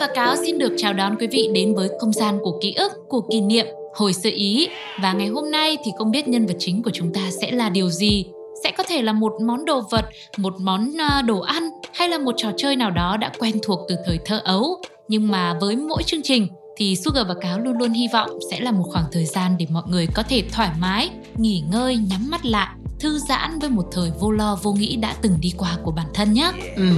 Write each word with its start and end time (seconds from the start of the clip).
Và 0.00 0.08
Cáo 0.14 0.36
xin 0.36 0.58
được 0.58 0.72
chào 0.76 0.92
đón 0.92 1.16
quý 1.18 1.26
vị 1.26 1.48
đến 1.54 1.74
với 1.74 1.88
không 2.00 2.12
gian 2.12 2.38
của 2.42 2.58
ký 2.62 2.74
ức, 2.74 2.92
của 3.08 3.20
kỷ 3.30 3.40
niệm, 3.40 3.66
hồi 3.94 4.12
sơ 4.12 4.30
ý. 4.30 4.68
Và 5.02 5.12
ngày 5.12 5.28
hôm 5.28 5.50
nay 5.50 5.76
thì 5.84 5.90
không 5.98 6.10
biết 6.10 6.28
nhân 6.28 6.46
vật 6.46 6.56
chính 6.58 6.82
của 6.82 6.90
chúng 6.94 7.12
ta 7.12 7.20
sẽ 7.40 7.50
là 7.50 7.68
điều 7.68 7.88
gì. 7.88 8.24
Sẽ 8.64 8.70
có 8.70 8.82
thể 8.88 9.02
là 9.02 9.12
một 9.12 9.32
món 9.46 9.64
đồ 9.64 9.82
vật, 9.90 10.04
một 10.36 10.54
món 10.60 11.00
à, 11.00 11.22
đồ 11.22 11.40
ăn 11.40 11.70
hay 11.94 12.08
là 12.08 12.18
một 12.18 12.34
trò 12.36 12.50
chơi 12.56 12.76
nào 12.76 12.90
đó 12.90 13.16
đã 13.16 13.32
quen 13.38 13.58
thuộc 13.62 13.80
từ 13.88 13.96
thời 14.06 14.18
thơ 14.24 14.40
ấu. 14.44 14.82
Nhưng 15.08 15.28
mà 15.28 15.54
với 15.60 15.76
mỗi 15.76 16.02
chương 16.02 16.22
trình 16.22 16.46
thì 16.76 16.96
Sugar 16.96 17.26
và 17.28 17.34
Cáo 17.40 17.58
luôn 17.58 17.78
luôn 17.78 17.90
hy 17.90 18.08
vọng 18.12 18.30
sẽ 18.50 18.60
là 18.60 18.70
một 18.70 18.84
khoảng 18.92 19.06
thời 19.12 19.24
gian 19.24 19.56
để 19.58 19.66
mọi 19.70 19.82
người 19.86 20.06
có 20.14 20.22
thể 20.22 20.42
thoải 20.52 20.70
mái, 20.78 21.10
nghỉ 21.36 21.62
ngơi, 21.72 21.96
nhắm 21.96 22.30
mắt 22.30 22.46
lại, 22.46 22.68
thư 23.00 23.18
giãn 23.18 23.58
với 23.58 23.70
một 23.70 23.84
thời 23.92 24.10
vô 24.20 24.30
lo 24.30 24.58
vô 24.62 24.72
nghĩ 24.72 24.96
đã 24.96 25.14
từng 25.22 25.32
đi 25.40 25.52
qua 25.56 25.78
của 25.82 25.90
bản 25.90 26.06
thân 26.14 26.32
nhé. 26.32 26.52
Ừ. 26.76 26.90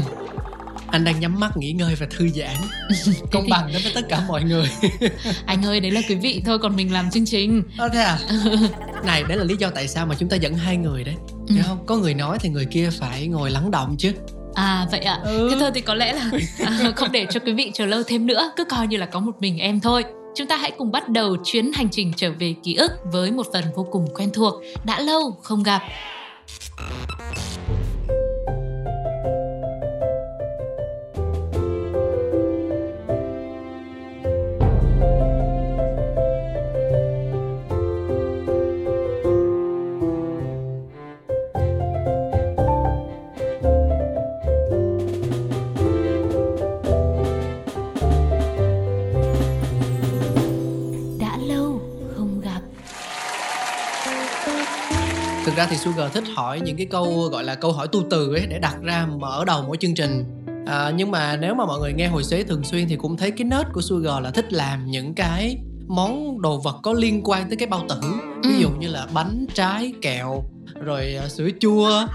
Anh 0.92 1.04
đang 1.04 1.20
nhắm 1.20 1.40
mắt 1.40 1.56
nghỉ 1.56 1.72
ngơi 1.72 1.94
và 1.94 2.06
thư 2.10 2.28
giãn 2.28 2.56
Công 3.32 3.44
bằng 3.50 3.72
đến 3.72 3.82
với 3.82 3.92
tất 3.94 4.00
cả 4.08 4.20
mọi 4.28 4.44
người 4.44 4.70
Anh 5.46 5.66
ơi, 5.66 5.80
đấy 5.80 5.90
là 5.90 6.00
quý 6.08 6.14
vị 6.14 6.42
thôi 6.46 6.58
còn 6.58 6.76
mình 6.76 6.92
làm 6.92 7.10
chương 7.10 7.26
trình. 7.26 7.62
Ơ 7.78 7.88
thế 7.92 8.00
à 8.00 8.18
Này 9.04 9.22
đấy 9.28 9.38
là 9.38 9.44
lý 9.44 9.56
do 9.58 9.70
tại 9.70 9.88
sao 9.88 10.06
mà 10.06 10.14
chúng 10.18 10.28
ta 10.28 10.36
dẫn 10.36 10.54
hai 10.54 10.76
người 10.76 11.04
đấy 11.04 11.14
Ừ. 11.48 11.54
Không? 11.66 11.86
Có 11.86 11.96
người 11.96 12.14
nói 12.14 12.38
thì 12.40 12.48
người 12.48 12.64
kia 12.64 12.90
phải 13.00 13.26
ngồi 13.26 13.50
lắng 13.50 13.70
động 13.70 13.96
chứ 13.98 14.12
À 14.54 14.86
vậy 14.90 15.00
ạ. 15.00 15.18
Ừ. 15.24 15.48
Thế 15.50 15.56
thôi 15.60 15.70
thì 15.74 15.80
có 15.80 15.94
lẽ 15.94 16.12
là 16.12 16.30
à, 16.66 16.92
không 16.96 17.12
để 17.12 17.26
cho 17.30 17.40
quý 17.40 17.52
vị 17.52 17.70
chờ 17.74 17.86
lâu 17.86 18.02
thêm 18.06 18.26
nữa, 18.26 18.52
cứ 18.56 18.64
coi 18.64 18.86
như 18.86 18.96
là 18.96 19.06
có 19.06 19.20
một 19.20 19.32
mình 19.40 19.58
em 19.58 19.80
thôi. 19.80 20.04
Chúng 20.36 20.46
ta 20.46 20.56
hãy 20.56 20.70
cùng 20.78 20.92
bắt 20.92 21.08
đầu 21.08 21.36
chuyến 21.44 21.72
hành 21.72 21.88
trình 21.90 22.12
trở 22.16 22.30
về 22.38 22.54
ký 22.64 22.74
ức 22.74 22.92
với 23.12 23.30
một 23.30 23.46
phần 23.52 23.64
vô 23.76 23.86
cùng 23.92 24.06
quen 24.14 24.30
thuộc. 24.34 24.54
Đã 24.84 25.00
lâu 25.00 25.36
không 25.42 25.62
gặp. 25.62 25.82
Ra 55.62 55.66
thì 55.70 55.76
Sugar 55.76 56.12
thích 56.12 56.24
hỏi 56.36 56.60
những 56.60 56.76
cái 56.76 56.86
câu 56.86 57.28
gọi 57.32 57.44
là 57.44 57.54
câu 57.54 57.72
hỏi 57.72 57.88
tu 57.88 58.02
từ 58.10 58.34
ấy 58.34 58.46
Để 58.46 58.58
đặt 58.58 58.76
ra 58.82 59.06
mở 59.20 59.44
đầu 59.46 59.64
mỗi 59.66 59.76
chương 59.76 59.94
trình. 59.94 60.24
À, 60.66 60.90
Nhưng 60.96 61.10
mà 61.10 61.36
nếu 61.36 61.54
mà 61.54 61.66
mọi 61.66 61.80
người 61.80 61.92
nghe 61.92 62.06
hồi 62.08 62.24
xế 62.24 62.42
thường 62.42 62.64
xuyên 62.64 62.88
Thì 62.88 62.96
cũng 62.96 63.16
thấy 63.16 63.30
cái 63.30 63.44
nết 63.44 63.66
của 63.72 63.80
Sugar 63.80 64.22
là 64.22 64.30
thích 64.30 64.52
làm 64.52 64.86
những 64.90 65.14
cái 65.14 65.58
món 65.88 66.42
đồ 66.42 66.58
vật 66.58 66.76
có 66.82 66.92
liên 66.92 67.20
quan 67.24 67.48
tới 67.48 67.56
cái 67.56 67.66
bao 67.68 67.84
tử. 67.88 67.96
Ví 68.44 68.54
Ừ. 68.54 68.60
dụ 68.60 68.70
như 68.70 68.88
là 68.88 69.06
bánh, 69.14 69.46
trái, 69.54 69.92
kẹo 70.02 70.44
Rồi 70.84 71.14
à, 71.22 71.28
sữa 71.28 71.48
chua 71.60 72.06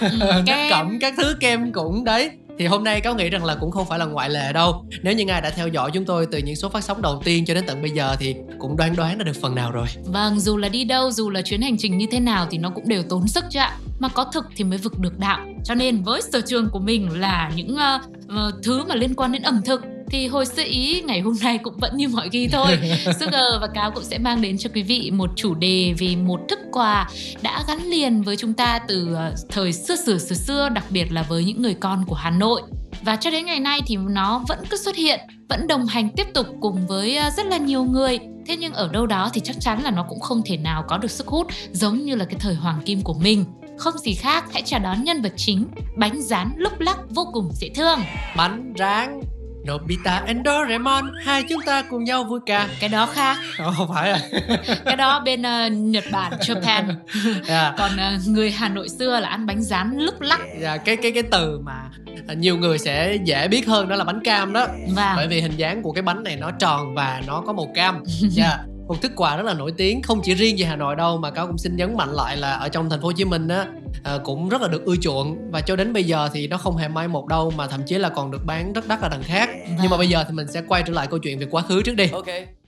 Ừ, 0.00 0.08
nước 0.46 0.52
cẩm 0.70 0.98
các 1.00 1.14
thứ 1.16 1.34
kem 1.40 1.72
cũng 1.72 2.04
đấy 2.04 2.30
thì 2.58 2.66
hôm 2.66 2.84
nay 2.84 3.00
cáo 3.00 3.14
nghĩ 3.14 3.30
rằng 3.30 3.44
là 3.44 3.54
cũng 3.54 3.70
không 3.70 3.86
phải 3.86 3.98
là 3.98 4.04
ngoại 4.04 4.30
lệ 4.30 4.52
đâu 4.52 4.84
nếu 5.02 5.14
như 5.14 5.24
ngài 5.24 5.40
đã 5.40 5.50
theo 5.50 5.68
dõi 5.68 5.90
chúng 5.94 6.04
tôi 6.04 6.26
từ 6.26 6.38
những 6.38 6.56
số 6.56 6.68
phát 6.68 6.84
sóng 6.84 7.02
đầu 7.02 7.22
tiên 7.24 7.44
cho 7.44 7.54
đến 7.54 7.64
tận 7.66 7.82
bây 7.82 7.90
giờ 7.90 8.16
thì 8.18 8.34
cũng 8.58 8.76
đoán 8.76 8.96
đoán 8.96 9.18
đã 9.18 9.24
được 9.24 9.36
phần 9.40 9.54
nào 9.54 9.70
rồi 9.72 9.86
Vâng, 10.04 10.40
dù 10.40 10.56
là 10.56 10.68
đi 10.68 10.84
đâu, 10.84 11.10
dù 11.10 11.30
là 11.30 11.42
chuyến 11.42 11.62
hành 11.62 11.76
trình 11.78 11.98
như 11.98 12.06
thế 12.10 12.20
nào 12.20 12.46
thì 12.50 12.58
nó 12.58 12.70
cũng 12.70 12.88
đều 12.88 13.02
tốn 13.02 13.28
sức 13.28 13.44
chứ 13.50 13.58
ạ. 13.58 13.76
Mà 13.98 14.08
có 14.08 14.24
thực 14.24 14.44
thì 14.56 14.64
mới 14.64 14.78
vực 14.78 14.98
được 14.98 15.18
đạo. 15.18 15.46
Cho 15.64 15.74
nên 15.74 16.02
với 16.02 16.22
sở 16.22 16.40
trường 16.40 16.68
của 16.72 16.78
mình 16.78 17.20
là 17.20 17.52
những 17.56 17.74
uh, 17.74 18.00
uh, 18.24 18.62
thứ 18.62 18.84
mà 18.88 18.94
liên 18.94 19.14
quan 19.14 19.32
đến 19.32 19.42
ẩm 19.42 19.60
thực 19.64 19.80
thì 20.10 20.26
hồi 20.26 20.46
sơ 20.46 20.62
ý 20.62 21.02
ngày 21.02 21.20
hôm 21.20 21.34
nay 21.42 21.58
cũng 21.58 21.76
vẫn 21.78 21.96
như 21.96 22.08
mọi 22.08 22.28
khi 22.28 22.48
thôi. 22.48 22.78
Sugar 23.20 23.60
và 23.60 23.66
Cáo 23.74 23.90
cũng 23.90 24.04
sẽ 24.04 24.18
mang 24.18 24.42
đến 24.42 24.58
cho 24.58 24.70
quý 24.74 24.82
vị 24.82 25.10
một 25.10 25.30
chủ 25.36 25.54
đề 25.54 25.94
về 25.98 26.16
một 26.16 26.40
thức 26.48 26.58
quà 26.72 27.10
đã 27.42 27.64
gắn 27.68 27.78
liền 27.84 28.22
với 28.22 28.36
chúng 28.36 28.54
ta 28.54 28.78
từ 28.88 29.14
ờ, 29.14 29.34
thời 29.48 29.72
xưa 29.72 29.96
xưa 29.96 30.18
xưa 30.18 30.36
xưa, 30.36 30.68
đặc 30.68 30.84
biệt 30.90 31.12
là 31.12 31.22
với 31.22 31.44
những 31.44 31.62
người 31.62 31.74
con 31.74 32.04
của 32.06 32.14
Hà 32.14 32.30
Nội. 32.30 32.62
Và 33.02 33.16
cho 33.16 33.30
đến 33.30 33.46
ngày 33.46 33.60
nay 33.60 33.80
thì 33.86 33.96
nó 33.96 34.44
vẫn 34.48 34.58
cứ 34.70 34.76
xuất 34.76 34.96
hiện, 34.96 35.20
vẫn 35.48 35.66
đồng 35.66 35.86
hành 35.86 36.08
tiếp 36.16 36.26
tục 36.34 36.46
cùng 36.60 36.86
với 36.86 37.16
ờ, 37.16 37.30
rất 37.36 37.46
là 37.46 37.56
nhiều 37.56 37.84
người. 37.84 38.18
Thế 38.46 38.56
nhưng 38.56 38.72
ở 38.72 38.88
đâu 38.92 39.06
đó 39.06 39.30
thì 39.32 39.40
chắc 39.44 39.56
chắn 39.60 39.82
là 39.82 39.90
nó 39.90 40.06
cũng 40.08 40.20
không 40.20 40.42
thể 40.44 40.56
nào 40.56 40.84
có 40.88 40.98
được 40.98 41.10
sức 41.10 41.26
hút 41.26 41.46
giống 41.72 42.04
như 42.04 42.14
là 42.14 42.24
cái 42.24 42.40
thời 42.40 42.54
hoàng 42.54 42.80
kim 42.84 43.02
của 43.02 43.14
mình. 43.14 43.44
Không 43.78 43.98
gì 43.98 44.14
khác, 44.14 44.44
hãy 44.52 44.62
chào 44.62 44.80
đón 44.80 45.04
nhân 45.04 45.22
vật 45.22 45.32
chính, 45.36 45.66
bánh 45.96 46.22
rán 46.22 46.50
lúc 46.56 46.80
lắc 46.80 46.98
vô 47.10 47.28
cùng 47.32 47.50
dễ 47.52 47.68
thương. 47.74 47.98
bánh 48.36 48.72
rán 48.78 49.20
Nobita 49.66 50.22
and 50.26 50.46
Doraemon 50.46 51.12
hai 51.24 51.42
chúng 51.42 51.62
ta 51.62 51.82
cùng 51.82 52.04
nhau 52.04 52.24
vui 52.24 52.40
ca 52.46 52.68
Cái 52.80 52.88
đó 52.88 53.06
khác, 53.06 53.36
Ồ, 53.58 53.72
không 53.76 53.88
phải 53.94 54.10
à. 54.10 54.20
Cái 54.84 54.96
đó 54.96 55.22
bên 55.24 55.42
ờ, 55.42 55.68
Nhật 55.68 56.04
Bản, 56.12 56.32
Japan. 56.32 56.94
Dạ. 57.46 57.74
Còn 57.78 57.96
ờ, 57.96 58.12
người 58.26 58.50
Hà 58.50 58.68
Nội 58.68 58.88
xưa 58.88 59.20
là 59.20 59.28
ăn 59.28 59.46
bánh 59.46 59.62
rán 59.62 59.98
lúc 59.98 60.20
lắc. 60.20 60.40
Dạ, 60.60 60.76
cái 60.76 60.96
cái 60.96 61.12
cái 61.12 61.22
từ 61.22 61.58
mà 61.58 61.90
à, 62.28 62.34
nhiều 62.34 62.56
người 62.56 62.78
sẽ 62.78 63.18
dễ 63.24 63.48
biết 63.48 63.66
hơn 63.66 63.88
đó 63.88 63.96
là 63.96 64.04
bánh 64.04 64.20
cam 64.24 64.52
đó. 64.52 64.66
Và 64.94 65.12
bởi 65.16 65.28
vì 65.28 65.40
hình 65.40 65.56
dáng 65.56 65.82
của 65.82 65.92
cái 65.92 66.02
bánh 66.02 66.24
này 66.24 66.36
nó 66.36 66.50
tròn 66.50 66.94
và 66.94 67.22
nó 67.26 67.42
có 67.46 67.52
màu 67.52 67.72
cam. 67.74 68.02
Dạ 68.06 68.58
một 68.88 69.02
thức 69.02 69.12
quà 69.16 69.36
rất 69.36 69.42
là 69.42 69.54
nổi 69.54 69.72
tiếng 69.76 70.02
không 70.02 70.20
chỉ 70.24 70.34
riêng 70.34 70.56
về 70.58 70.64
Hà 70.66 70.76
Nội 70.76 70.96
đâu 70.96 71.18
mà 71.18 71.30
cáo 71.30 71.46
cũng 71.46 71.58
xin 71.58 71.76
nhấn 71.76 71.96
mạnh 71.96 72.12
lại 72.12 72.36
là 72.36 72.52
ở 72.52 72.68
trong 72.68 72.90
thành 72.90 73.00
phố 73.00 73.06
Hồ 73.06 73.12
Chí 73.12 73.24
Minh 73.24 73.48
á 73.48 73.66
à, 74.04 74.18
cũng 74.24 74.48
rất 74.48 74.62
là 74.62 74.68
được 74.68 74.84
ưa 74.84 74.96
chuộng 74.96 75.50
và 75.50 75.60
cho 75.60 75.76
đến 75.76 75.92
bây 75.92 76.04
giờ 76.04 76.28
thì 76.32 76.46
nó 76.48 76.56
không 76.56 76.76
hề 76.76 76.88
mai 76.88 77.08
một 77.08 77.26
đâu 77.26 77.52
mà 77.56 77.66
thậm 77.66 77.80
chí 77.86 77.98
là 77.98 78.08
còn 78.08 78.30
được 78.30 78.46
bán 78.46 78.72
rất 78.72 78.88
đắt 78.88 79.00
ở 79.00 79.08
đằng 79.08 79.22
khác 79.22 79.50
nhưng 79.66 79.76
mà 79.78 79.86
Vâng. 79.88 79.98
bây 79.98 80.08
giờ 80.08 80.24
thì 80.28 80.34
mình 80.34 80.46
sẽ 80.54 80.62
quay 80.68 80.82
trở 80.86 80.92
lại 80.92 81.06
câu 81.06 81.18
chuyện 81.18 81.38
về 81.38 81.46
quá 81.50 81.62
khứ 81.62 81.82
trước 81.82 81.94
đi 81.94 82.06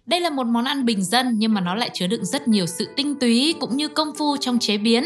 Đây 0.07 0.21
là 0.21 0.31
một 0.31 0.47
món 0.47 0.65
ăn 0.65 0.85
bình 0.85 1.05
dân 1.05 1.39
nhưng 1.39 1.55
mà 1.55 1.61
nó 1.61 1.75
lại 1.75 1.91
chứa 1.95 2.07
đựng 2.07 2.25
rất 2.25 2.49
nhiều 2.49 2.67
sự 2.67 2.87
tinh 2.97 3.15
túy 3.21 3.55
cũng 3.61 3.77
như 3.77 3.89
công 3.89 4.09
phu 4.19 4.37
trong 4.37 4.59
chế 4.59 4.79
biến. 4.79 5.05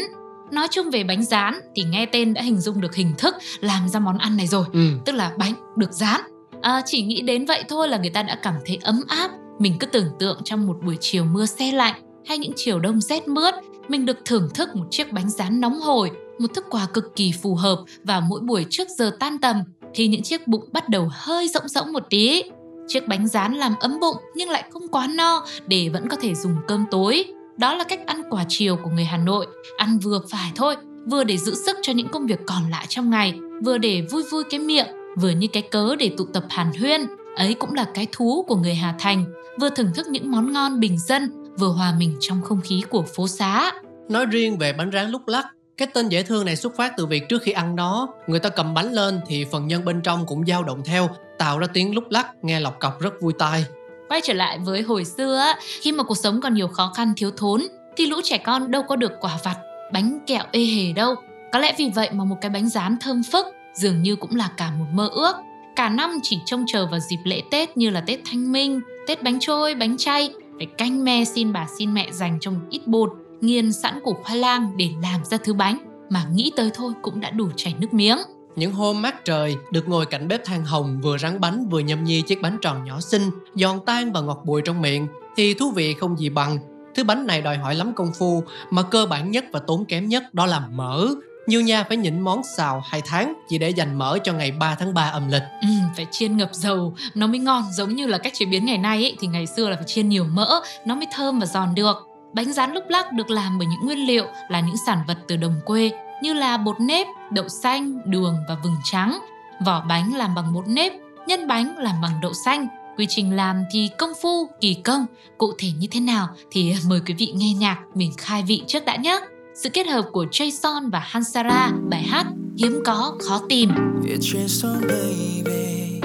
Nói 0.51 0.67
chung 0.71 0.89
về 0.89 1.03
bánh 1.03 1.23
rán 1.23 1.53
thì 1.75 1.83
nghe 1.83 2.05
tên 2.05 2.33
đã 2.33 2.41
hình 2.41 2.57
dung 2.59 2.81
được 2.81 2.95
hình 2.95 3.13
thức 3.17 3.35
làm 3.59 3.89
ra 3.89 3.99
món 3.99 4.17
ăn 4.17 4.37
này 4.37 4.47
rồi, 4.47 4.65
ừ 4.73 4.89
tức 5.05 5.15
là 5.15 5.31
bánh 5.37 5.53
được 5.75 5.91
rán. 5.91 6.21
À, 6.61 6.81
chỉ 6.85 7.01
nghĩ 7.01 7.21
đến 7.21 7.45
vậy 7.45 7.63
thôi 7.69 7.87
là 7.87 7.97
người 7.97 8.09
ta 8.09 8.23
đã 8.23 8.37
cảm 8.43 8.53
thấy 8.65 8.79
ấm 8.83 9.01
áp. 9.07 9.31
Mình 9.59 9.73
cứ 9.79 9.87
tưởng 9.87 10.07
tượng 10.19 10.37
trong 10.43 10.67
một 10.67 10.77
buổi 10.85 10.97
chiều 10.99 11.25
mưa 11.25 11.45
se 11.45 11.71
lạnh 11.71 12.01
hay 12.25 12.37
những 12.37 12.53
chiều 12.55 12.79
đông 12.79 13.01
rét 13.01 13.27
mướt, 13.27 13.53
mình 13.87 14.05
được 14.05 14.17
thưởng 14.25 14.49
thức 14.53 14.75
một 14.75 14.85
chiếc 14.91 15.11
bánh 15.11 15.29
rán 15.29 15.61
nóng 15.61 15.79
hổi, 15.79 16.11
một 16.39 16.47
thức 16.53 16.65
quà 16.69 16.85
cực 16.93 17.15
kỳ 17.15 17.31
phù 17.41 17.55
hợp 17.55 17.77
vào 18.03 18.21
mỗi 18.21 18.41
buổi 18.41 18.65
trước 18.69 18.87
giờ 18.97 19.11
tan 19.19 19.37
tầm 19.37 19.63
khi 19.93 20.07
những 20.07 20.23
chiếc 20.23 20.47
bụng 20.47 20.69
bắt 20.71 20.89
đầu 20.89 21.09
hơi 21.11 21.47
rỗng 21.47 21.67
rỗng 21.67 21.93
một 21.93 22.03
tí. 22.09 22.43
Chiếc 22.87 23.07
bánh 23.07 23.27
rán 23.27 23.53
làm 23.53 23.73
ấm 23.79 23.99
bụng 23.99 24.17
nhưng 24.35 24.49
lại 24.49 24.63
không 24.71 24.87
quá 24.87 25.07
no 25.15 25.45
để 25.67 25.89
vẫn 25.89 26.09
có 26.09 26.17
thể 26.21 26.35
dùng 26.35 26.55
cơm 26.67 26.85
tối. 26.91 27.25
Đó 27.57 27.73
là 27.73 27.83
cách 27.83 28.05
ăn 28.05 28.21
quả 28.29 28.45
chiều 28.47 28.75
của 28.75 28.89
người 28.89 29.03
Hà 29.03 29.17
Nội, 29.17 29.47
ăn 29.77 29.99
vừa 29.99 30.19
phải 30.29 30.51
thôi, 30.55 30.75
vừa 31.11 31.23
để 31.23 31.37
giữ 31.37 31.55
sức 31.55 31.77
cho 31.81 31.93
những 31.93 32.07
công 32.07 32.27
việc 32.27 32.39
còn 32.45 32.69
lại 32.71 32.85
trong 32.89 33.09
ngày, 33.09 33.39
vừa 33.65 33.77
để 33.77 34.01
vui 34.11 34.23
vui 34.31 34.43
cái 34.49 34.59
miệng, 34.59 34.87
vừa 35.21 35.29
như 35.29 35.47
cái 35.47 35.63
cớ 35.71 35.95
để 35.95 36.11
tụ 36.17 36.25
tập 36.25 36.43
hàn 36.49 36.71
huyên. 36.79 37.01
Ấy 37.35 37.53
cũng 37.53 37.73
là 37.73 37.85
cái 37.93 38.07
thú 38.11 38.45
của 38.47 38.55
người 38.55 38.75
Hà 38.75 38.95
Thành, 38.99 39.25
vừa 39.59 39.69
thưởng 39.69 39.91
thức 39.95 40.07
những 40.07 40.31
món 40.31 40.53
ngon 40.53 40.79
bình 40.79 40.99
dân, 40.99 41.53
vừa 41.59 41.67
hòa 41.67 41.93
mình 41.97 42.17
trong 42.19 42.41
không 42.41 42.61
khí 42.61 42.83
của 42.89 43.03
phố 43.15 43.27
xá. 43.27 43.71
nói 44.09 44.25
riêng 44.25 44.57
về 44.57 44.73
bánh 44.73 44.91
rán 44.93 45.09
lúc 45.09 45.27
lắc 45.27 45.45
cái 45.77 45.87
tên 45.93 46.09
dễ 46.09 46.23
thương 46.23 46.45
này 46.45 46.55
xuất 46.55 46.77
phát 46.77 46.93
từ 46.97 47.05
việc 47.05 47.29
trước 47.29 47.41
khi 47.41 47.51
ăn 47.51 47.75
nó 47.75 48.07
người 48.27 48.39
ta 48.39 48.49
cầm 48.49 48.73
bánh 48.73 48.93
lên 48.93 49.19
thì 49.27 49.45
phần 49.51 49.67
nhân 49.67 49.85
bên 49.85 50.01
trong 50.01 50.25
cũng 50.25 50.45
dao 50.45 50.63
động 50.63 50.81
theo 50.85 51.09
tạo 51.37 51.59
ra 51.59 51.67
tiếng 51.73 51.95
lúc 51.95 52.03
lắc 52.09 52.27
nghe 52.41 52.59
lọc 52.59 52.79
cọc 52.79 52.99
rất 52.99 53.13
vui 53.21 53.33
tai 53.39 53.65
Quay 54.09 54.21
trở 54.23 54.33
lại 54.33 54.59
với 54.59 54.81
hồi 54.81 55.05
xưa, 55.05 55.53
khi 55.81 55.91
mà 55.91 56.03
cuộc 56.03 56.17
sống 56.17 56.41
còn 56.41 56.53
nhiều 56.53 56.67
khó 56.67 56.91
khăn 56.95 57.13
thiếu 57.17 57.31
thốn, 57.37 57.61
thì 57.97 58.05
lũ 58.05 58.17
trẻ 58.23 58.37
con 58.37 58.71
đâu 58.71 58.83
có 58.83 58.95
được 58.95 59.11
quả 59.21 59.37
vặt, 59.43 59.57
bánh 59.93 60.19
kẹo 60.27 60.43
ê 60.51 60.65
hề 60.65 60.93
đâu. 60.93 61.15
Có 61.51 61.59
lẽ 61.59 61.73
vì 61.77 61.89
vậy 61.95 62.09
mà 62.13 62.23
một 62.23 62.35
cái 62.41 62.49
bánh 62.49 62.69
rán 62.69 62.97
thơm 63.01 63.21
phức 63.31 63.45
dường 63.73 64.03
như 64.03 64.15
cũng 64.15 64.35
là 64.35 64.49
cả 64.57 64.71
một 64.79 64.85
mơ 64.93 65.09
ước. 65.13 65.35
Cả 65.75 65.89
năm 65.89 66.19
chỉ 66.23 66.39
trông 66.45 66.63
chờ 66.67 66.87
vào 66.87 66.99
dịp 66.99 67.19
lễ 67.23 67.41
Tết 67.51 67.77
như 67.77 67.89
là 67.89 68.01
Tết 68.01 68.19
Thanh 68.25 68.51
Minh, 68.51 68.81
Tết 69.07 69.23
bánh 69.23 69.37
trôi, 69.39 69.75
bánh 69.75 69.97
chay, 69.97 70.33
phải 70.57 70.65
canh 70.65 71.03
me 71.03 71.23
xin 71.25 71.53
bà 71.53 71.67
xin 71.77 71.93
mẹ 71.93 72.11
dành 72.11 72.37
cho 72.41 72.51
một 72.51 72.59
ít 72.69 72.87
bột, 72.87 73.11
nghiền 73.41 73.73
sẵn 73.73 73.99
củ 74.03 74.13
khoai 74.23 74.37
lang 74.37 74.73
để 74.77 74.89
làm 75.01 75.25
ra 75.25 75.37
thứ 75.43 75.53
bánh 75.53 75.77
mà 76.09 76.25
nghĩ 76.33 76.51
tới 76.55 76.71
thôi 76.73 76.93
cũng 77.01 77.19
đã 77.19 77.29
đủ 77.29 77.47
chảy 77.55 77.75
nước 77.79 77.93
miếng. 77.93 78.17
Những 78.55 78.71
hôm 78.71 79.01
mát 79.01 79.25
trời, 79.25 79.55
được 79.71 79.89
ngồi 79.89 80.05
cạnh 80.05 80.27
bếp 80.27 80.45
than 80.45 80.65
hồng 80.65 80.99
vừa 81.03 81.17
rắn 81.17 81.39
bánh 81.39 81.69
vừa 81.69 81.79
nhâm 81.79 82.03
nhi 82.03 82.21
chiếc 82.21 82.41
bánh 82.41 82.57
tròn 82.61 82.83
nhỏ 82.83 82.99
xinh, 82.99 83.29
giòn 83.55 83.79
tan 83.85 84.11
và 84.11 84.21
ngọt 84.21 84.41
bùi 84.45 84.61
trong 84.61 84.81
miệng, 84.81 85.07
thì 85.35 85.53
thú 85.53 85.71
vị 85.71 85.93
không 85.93 86.17
gì 86.17 86.29
bằng. 86.29 86.57
Thứ 86.95 87.03
bánh 87.03 87.27
này 87.27 87.41
đòi 87.41 87.57
hỏi 87.57 87.75
lắm 87.75 87.93
công 87.95 88.11
phu, 88.19 88.43
mà 88.69 88.83
cơ 88.83 89.05
bản 89.05 89.31
nhất 89.31 89.45
và 89.51 89.59
tốn 89.67 89.85
kém 89.85 90.07
nhất 90.07 90.33
đó 90.33 90.45
là 90.45 90.67
mỡ. 90.71 91.07
Nhiều 91.47 91.61
nhà 91.61 91.83
phải 91.83 91.97
nhịn 91.97 92.21
món 92.21 92.41
xào 92.57 92.83
2 92.85 93.01
tháng 93.05 93.33
chỉ 93.49 93.57
để 93.57 93.69
dành 93.69 93.97
mỡ 93.97 94.17
cho 94.23 94.33
ngày 94.33 94.51
3 94.51 94.75
tháng 94.75 94.93
3 94.93 95.09
âm 95.09 95.27
lịch. 95.27 95.43
Ừ, 95.61 95.67
phải 95.95 96.05
chiên 96.11 96.37
ngập 96.37 96.49
dầu 96.53 96.95
nó 97.15 97.27
mới 97.27 97.39
ngon. 97.39 97.63
Giống 97.71 97.95
như 97.95 98.07
là 98.07 98.17
cách 98.17 98.33
chế 98.35 98.45
biến 98.45 98.65
ngày 98.65 98.77
nay 98.77 98.97
ấy, 98.97 99.15
thì 99.19 99.27
ngày 99.27 99.47
xưa 99.47 99.69
là 99.69 99.75
phải 99.75 99.85
chiên 99.87 100.09
nhiều 100.09 100.25
mỡ 100.25 100.61
nó 100.85 100.95
mới 100.95 101.07
thơm 101.11 101.39
và 101.39 101.45
giòn 101.45 101.75
được. 101.75 102.07
Bánh 102.33 102.53
rán 102.53 102.73
lúc 102.73 102.83
lắc 102.89 103.13
được 103.13 103.29
làm 103.29 103.57
bởi 103.59 103.67
những 103.67 103.85
nguyên 103.85 104.07
liệu 104.07 104.25
là 104.49 104.59
những 104.59 104.75
sản 104.85 104.99
vật 105.07 105.17
từ 105.27 105.35
đồng 105.35 105.55
quê 105.65 105.91
như 106.21 106.33
là 106.33 106.57
bột 106.57 106.79
nếp 106.79 107.07
đậu 107.31 107.49
xanh 107.49 107.99
đường 108.05 108.35
và 108.49 108.55
vừng 108.63 108.75
trắng. 108.83 109.19
Vỏ 109.65 109.81
bánh 109.81 110.15
làm 110.15 110.35
bằng 110.35 110.53
bột 110.53 110.67
nếp 110.67 110.93
nhân 111.27 111.47
bánh 111.47 111.77
làm 111.77 112.01
bằng 112.01 112.21
đậu 112.21 112.33
xanh. 112.45 112.67
Quy 112.97 113.05
trình 113.09 113.35
làm 113.35 113.63
thì 113.71 113.89
công 113.97 114.11
phu 114.21 114.49
kỳ 114.61 114.73
công. 114.73 115.05
Cụ 115.37 115.53
thể 115.57 115.71
như 115.79 115.87
thế 115.91 115.99
nào 115.99 116.27
thì 116.51 116.75
mời 116.87 117.01
quý 117.05 117.13
vị 117.13 117.31
nghe 117.35 117.53
nhạc 117.53 117.77
mình 117.93 118.11
khai 118.17 118.43
vị 118.47 118.63
trước 118.67 118.85
đã 118.85 118.95
nhé 118.95 119.19
sự 119.55 119.69
kết 119.69 119.87
hợp 119.87 120.05
của 120.11 120.25
Jason 120.31 120.89
và 120.91 120.99
Hansara, 120.99 121.71
bài 121.89 122.03
hát 122.03 122.25
hiếm 122.57 122.81
có, 122.85 123.17
khó 123.19 123.41
tìm. 123.49 123.69
Việt 124.03 124.19
Jason 124.19 124.81
baby 124.81 125.99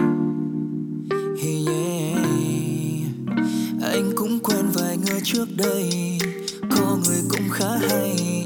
yeah. 1.67 2.23
Anh 3.83 4.13
cũng 4.17 4.39
quen 4.39 4.71
vài 4.75 4.97
người 4.97 5.21
trước 5.25 5.49
đây. 5.57 6.19
Có 6.71 6.97
người 7.05 7.23
cũng 7.29 7.49
khá 7.53 7.77
hay, 7.89 8.45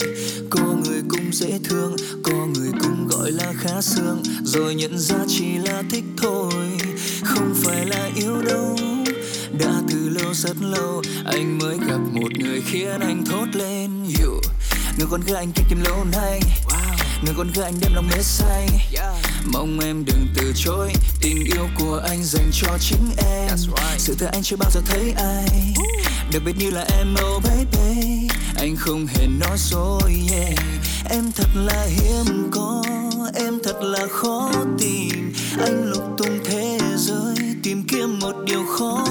Có 0.51 0.75
người 0.85 1.03
cũng 1.09 1.33
dễ 1.33 1.59
thương, 1.65 1.97
Có 2.23 2.47
người 2.55 2.71
cũng 2.81 3.09
gọi 3.09 3.31
là 3.33 3.53
khá 3.57 3.81
xương 3.81 4.23
Rồi 4.43 4.75
nhận 4.75 4.99
ra 4.99 5.19
chỉ 5.29 5.59
là 5.59 5.83
thích 5.91 6.05
thôi, 6.17 6.53
Không 7.25 7.53
phải 7.55 7.87
là 7.87 8.11
yêu 8.17 8.43
đâu. 8.43 8.77
Đã 9.59 9.83
từ 9.89 10.09
lâu 10.09 10.35
rất 10.35 10.57
lâu, 10.61 11.03
Anh 11.25 11.59
mới 11.59 11.79
gặp 11.89 12.01
một 12.13 12.33
người 12.39 12.63
khiến 12.67 13.01
anh 13.01 13.25
thốt 13.25 13.47
lên. 13.53 13.91
You 14.05 14.41
Người 14.99 15.07
con 15.11 15.21
gái 15.21 15.37
anh 15.37 15.53
thích 15.53 15.67
tìm 15.69 15.81
lâu 15.85 16.05
nay. 16.13 16.41
Người 17.25 17.35
con 17.37 17.51
gái 17.55 17.65
anh 17.65 17.75
đem 17.81 17.95
lòng 17.95 18.07
mê 18.07 18.23
say. 18.23 18.69
Mong 19.45 19.81
em 19.81 20.05
đừng 20.05 20.27
từ 20.35 20.53
chối. 20.57 20.93
Tình 21.21 21.45
yêu 21.45 21.69
của 21.79 22.03
anh 22.09 22.25
dành 22.25 22.51
cho 22.53 22.69
chính 22.81 23.11
em. 23.17 23.57
Sự 23.99 24.15
thật 24.19 24.29
anh 24.33 24.43
chưa 24.43 24.57
bao 24.57 24.71
giờ 24.71 24.81
thấy 24.87 25.15
ai. 25.17 25.75
Đặc 26.33 26.43
biệt 26.45 26.57
như 26.59 26.71
là 26.71 26.87
em 26.99 27.15
oh 27.35 27.43
baby. 27.43 28.29
Anh 28.57 28.77
không 28.77 29.07
hề 29.07 29.27
nói 29.27 29.57
dối 29.59 30.23
yeah. 30.33 30.55
Em 31.11 31.33
thật 31.33 31.49
là 31.55 31.87
hiếm 31.89 32.51
có. 32.51 32.83
Em 33.35 33.59
thật 33.65 33.83
là 33.83 34.07
khó 34.11 34.53
tìm. 34.79 35.33
Anh 35.61 35.91
lục 35.91 36.03
tung 36.19 36.39
thế 36.45 36.79
giới 36.97 37.43
Tìm 37.63 37.83
kiếm 37.89 38.19
một 38.19 38.33
điều 38.47 38.65
khó 38.67 39.05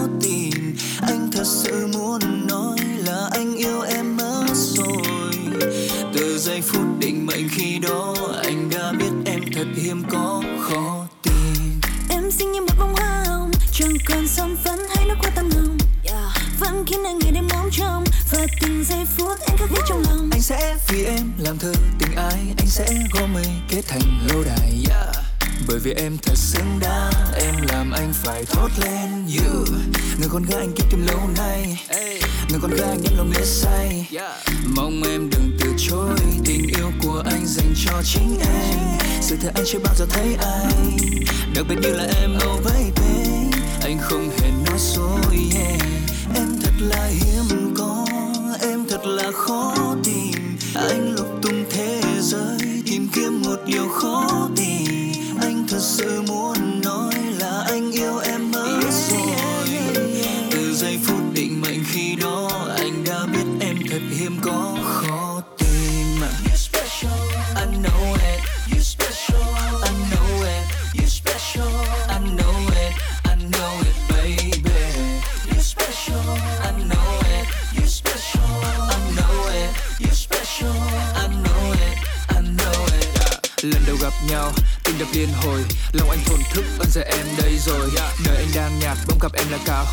thành 23.91 24.27
lâu 24.27 24.43
đài 24.43 24.83
yeah. 24.89 25.15
Bởi 25.67 25.79
vì 25.79 25.93
em 25.93 26.17
thật 26.17 26.37
xứng 26.37 26.79
đáng, 26.81 27.11
Em 27.35 27.55
làm 27.69 27.91
anh 27.91 28.13
phải 28.13 28.45
thốt 28.45 28.69
lên 28.77 29.09
you. 29.25 29.65
Người 30.19 30.29
con 30.31 30.43
gái 30.43 30.59
anh 30.59 30.71
kiếm 30.75 30.85
tìm 30.91 31.07
lâu 31.07 31.19
nay 31.37 31.79
Người 32.49 32.59
con 32.61 32.71
gái 32.71 32.89
anh 32.89 33.01
đem 33.03 33.17
lòng 33.17 33.29
mê 33.29 33.45
say 33.45 34.07
Mong 34.75 35.03
em 35.03 35.29
đừng 35.29 35.57
từ 35.59 35.73
chối 35.77 36.17
Tình 36.45 36.67
yêu 36.77 36.91
của 37.03 37.23
anh 37.25 37.45
dành 37.45 37.73
cho 37.85 38.01
chính 38.03 38.39
em 38.39 38.79
Sự 39.21 39.37
thật 39.41 39.51
anh 39.55 39.63
chưa 39.67 39.79
bao 39.79 39.95
giờ 39.95 40.05
thấy 40.09 40.35
ai 40.39 40.73
Đặc 41.55 41.65
biệt 41.69 41.75
như 41.81 41.91
là 41.91 42.07
em 42.21 42.35
oh 42.35 42.63
baby 42.63 43.29
Anh 43.81 43.97
không 44.01 44.29
hề 44.29 44.51
nói 44.65 44.79
dối, 44.79 45.49
yeah. 45.55 45.90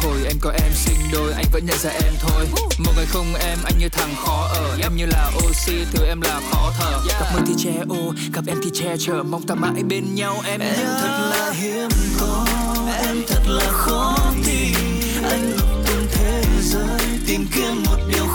Hồi 0.02 0.24
Anh 0.26 0.38
có 0.40 0.50
em 0.50 0.72
sinh 0.74 0.96
đôi 1.12 1.32
anh 1.32 1.44
vẫn 1.52 1.66
nhận 1.66 1.78
ra 1.78 1.90
em 1.90 2.12
thôi. 2.20 2.46
Một 2.78 2.92
ngày 2.96 3.06
không 3.06 3.34
em 3.34 3.58
anh 3.64 3.78
như 3.78 3.88
thằng 3.88 4.14
khó 4.24 4.48
ở. 4.54 4.78
Em 4.82 4.96
như 4.96 5.06
là 5.06 5.30
oxy 5.36 5.84
thứ 5.92 6.04
em 6.04 6.20
là 6.20 6.40
khó 6.50 6.72
thở. 6.78 7.00
Gặp 7.08 7.26
mơ 7.34 7.40
thì 7.46 7.52
che 7.58 7.72
ô 7.88 8.14
Gặp 8.32 8.44
em 8.46 8.58
thì 8.64 8.70
che 8.74 8.96
chở. 8.98 9.22
Mong 9.22 9.46
ta 9.46 9.54
mãi 9.54 9.82
bên 9.88 10.14
nhau 10.14 10.40
em 10.46 10.60
Em 10.60 10.76
thật 10.76 11.28
là 11.30 11.50
hiếm 11.50 11.88
có 12.20 12.46
Em 13.06 13.16
thật 13.28 13.42
là 13.46 13.72
khó 13.72 14.16
tìm. 14.46 14.74
Anh 15.24 15.50
lục 15.50 15.68
tung 15.86 16.06
thế 16.12 16.42
giới 16.62 17.00
Tìm 17.26 17.46
kiếm 17.54 17.82
một 17.86 17.98
điều 18.08 18.26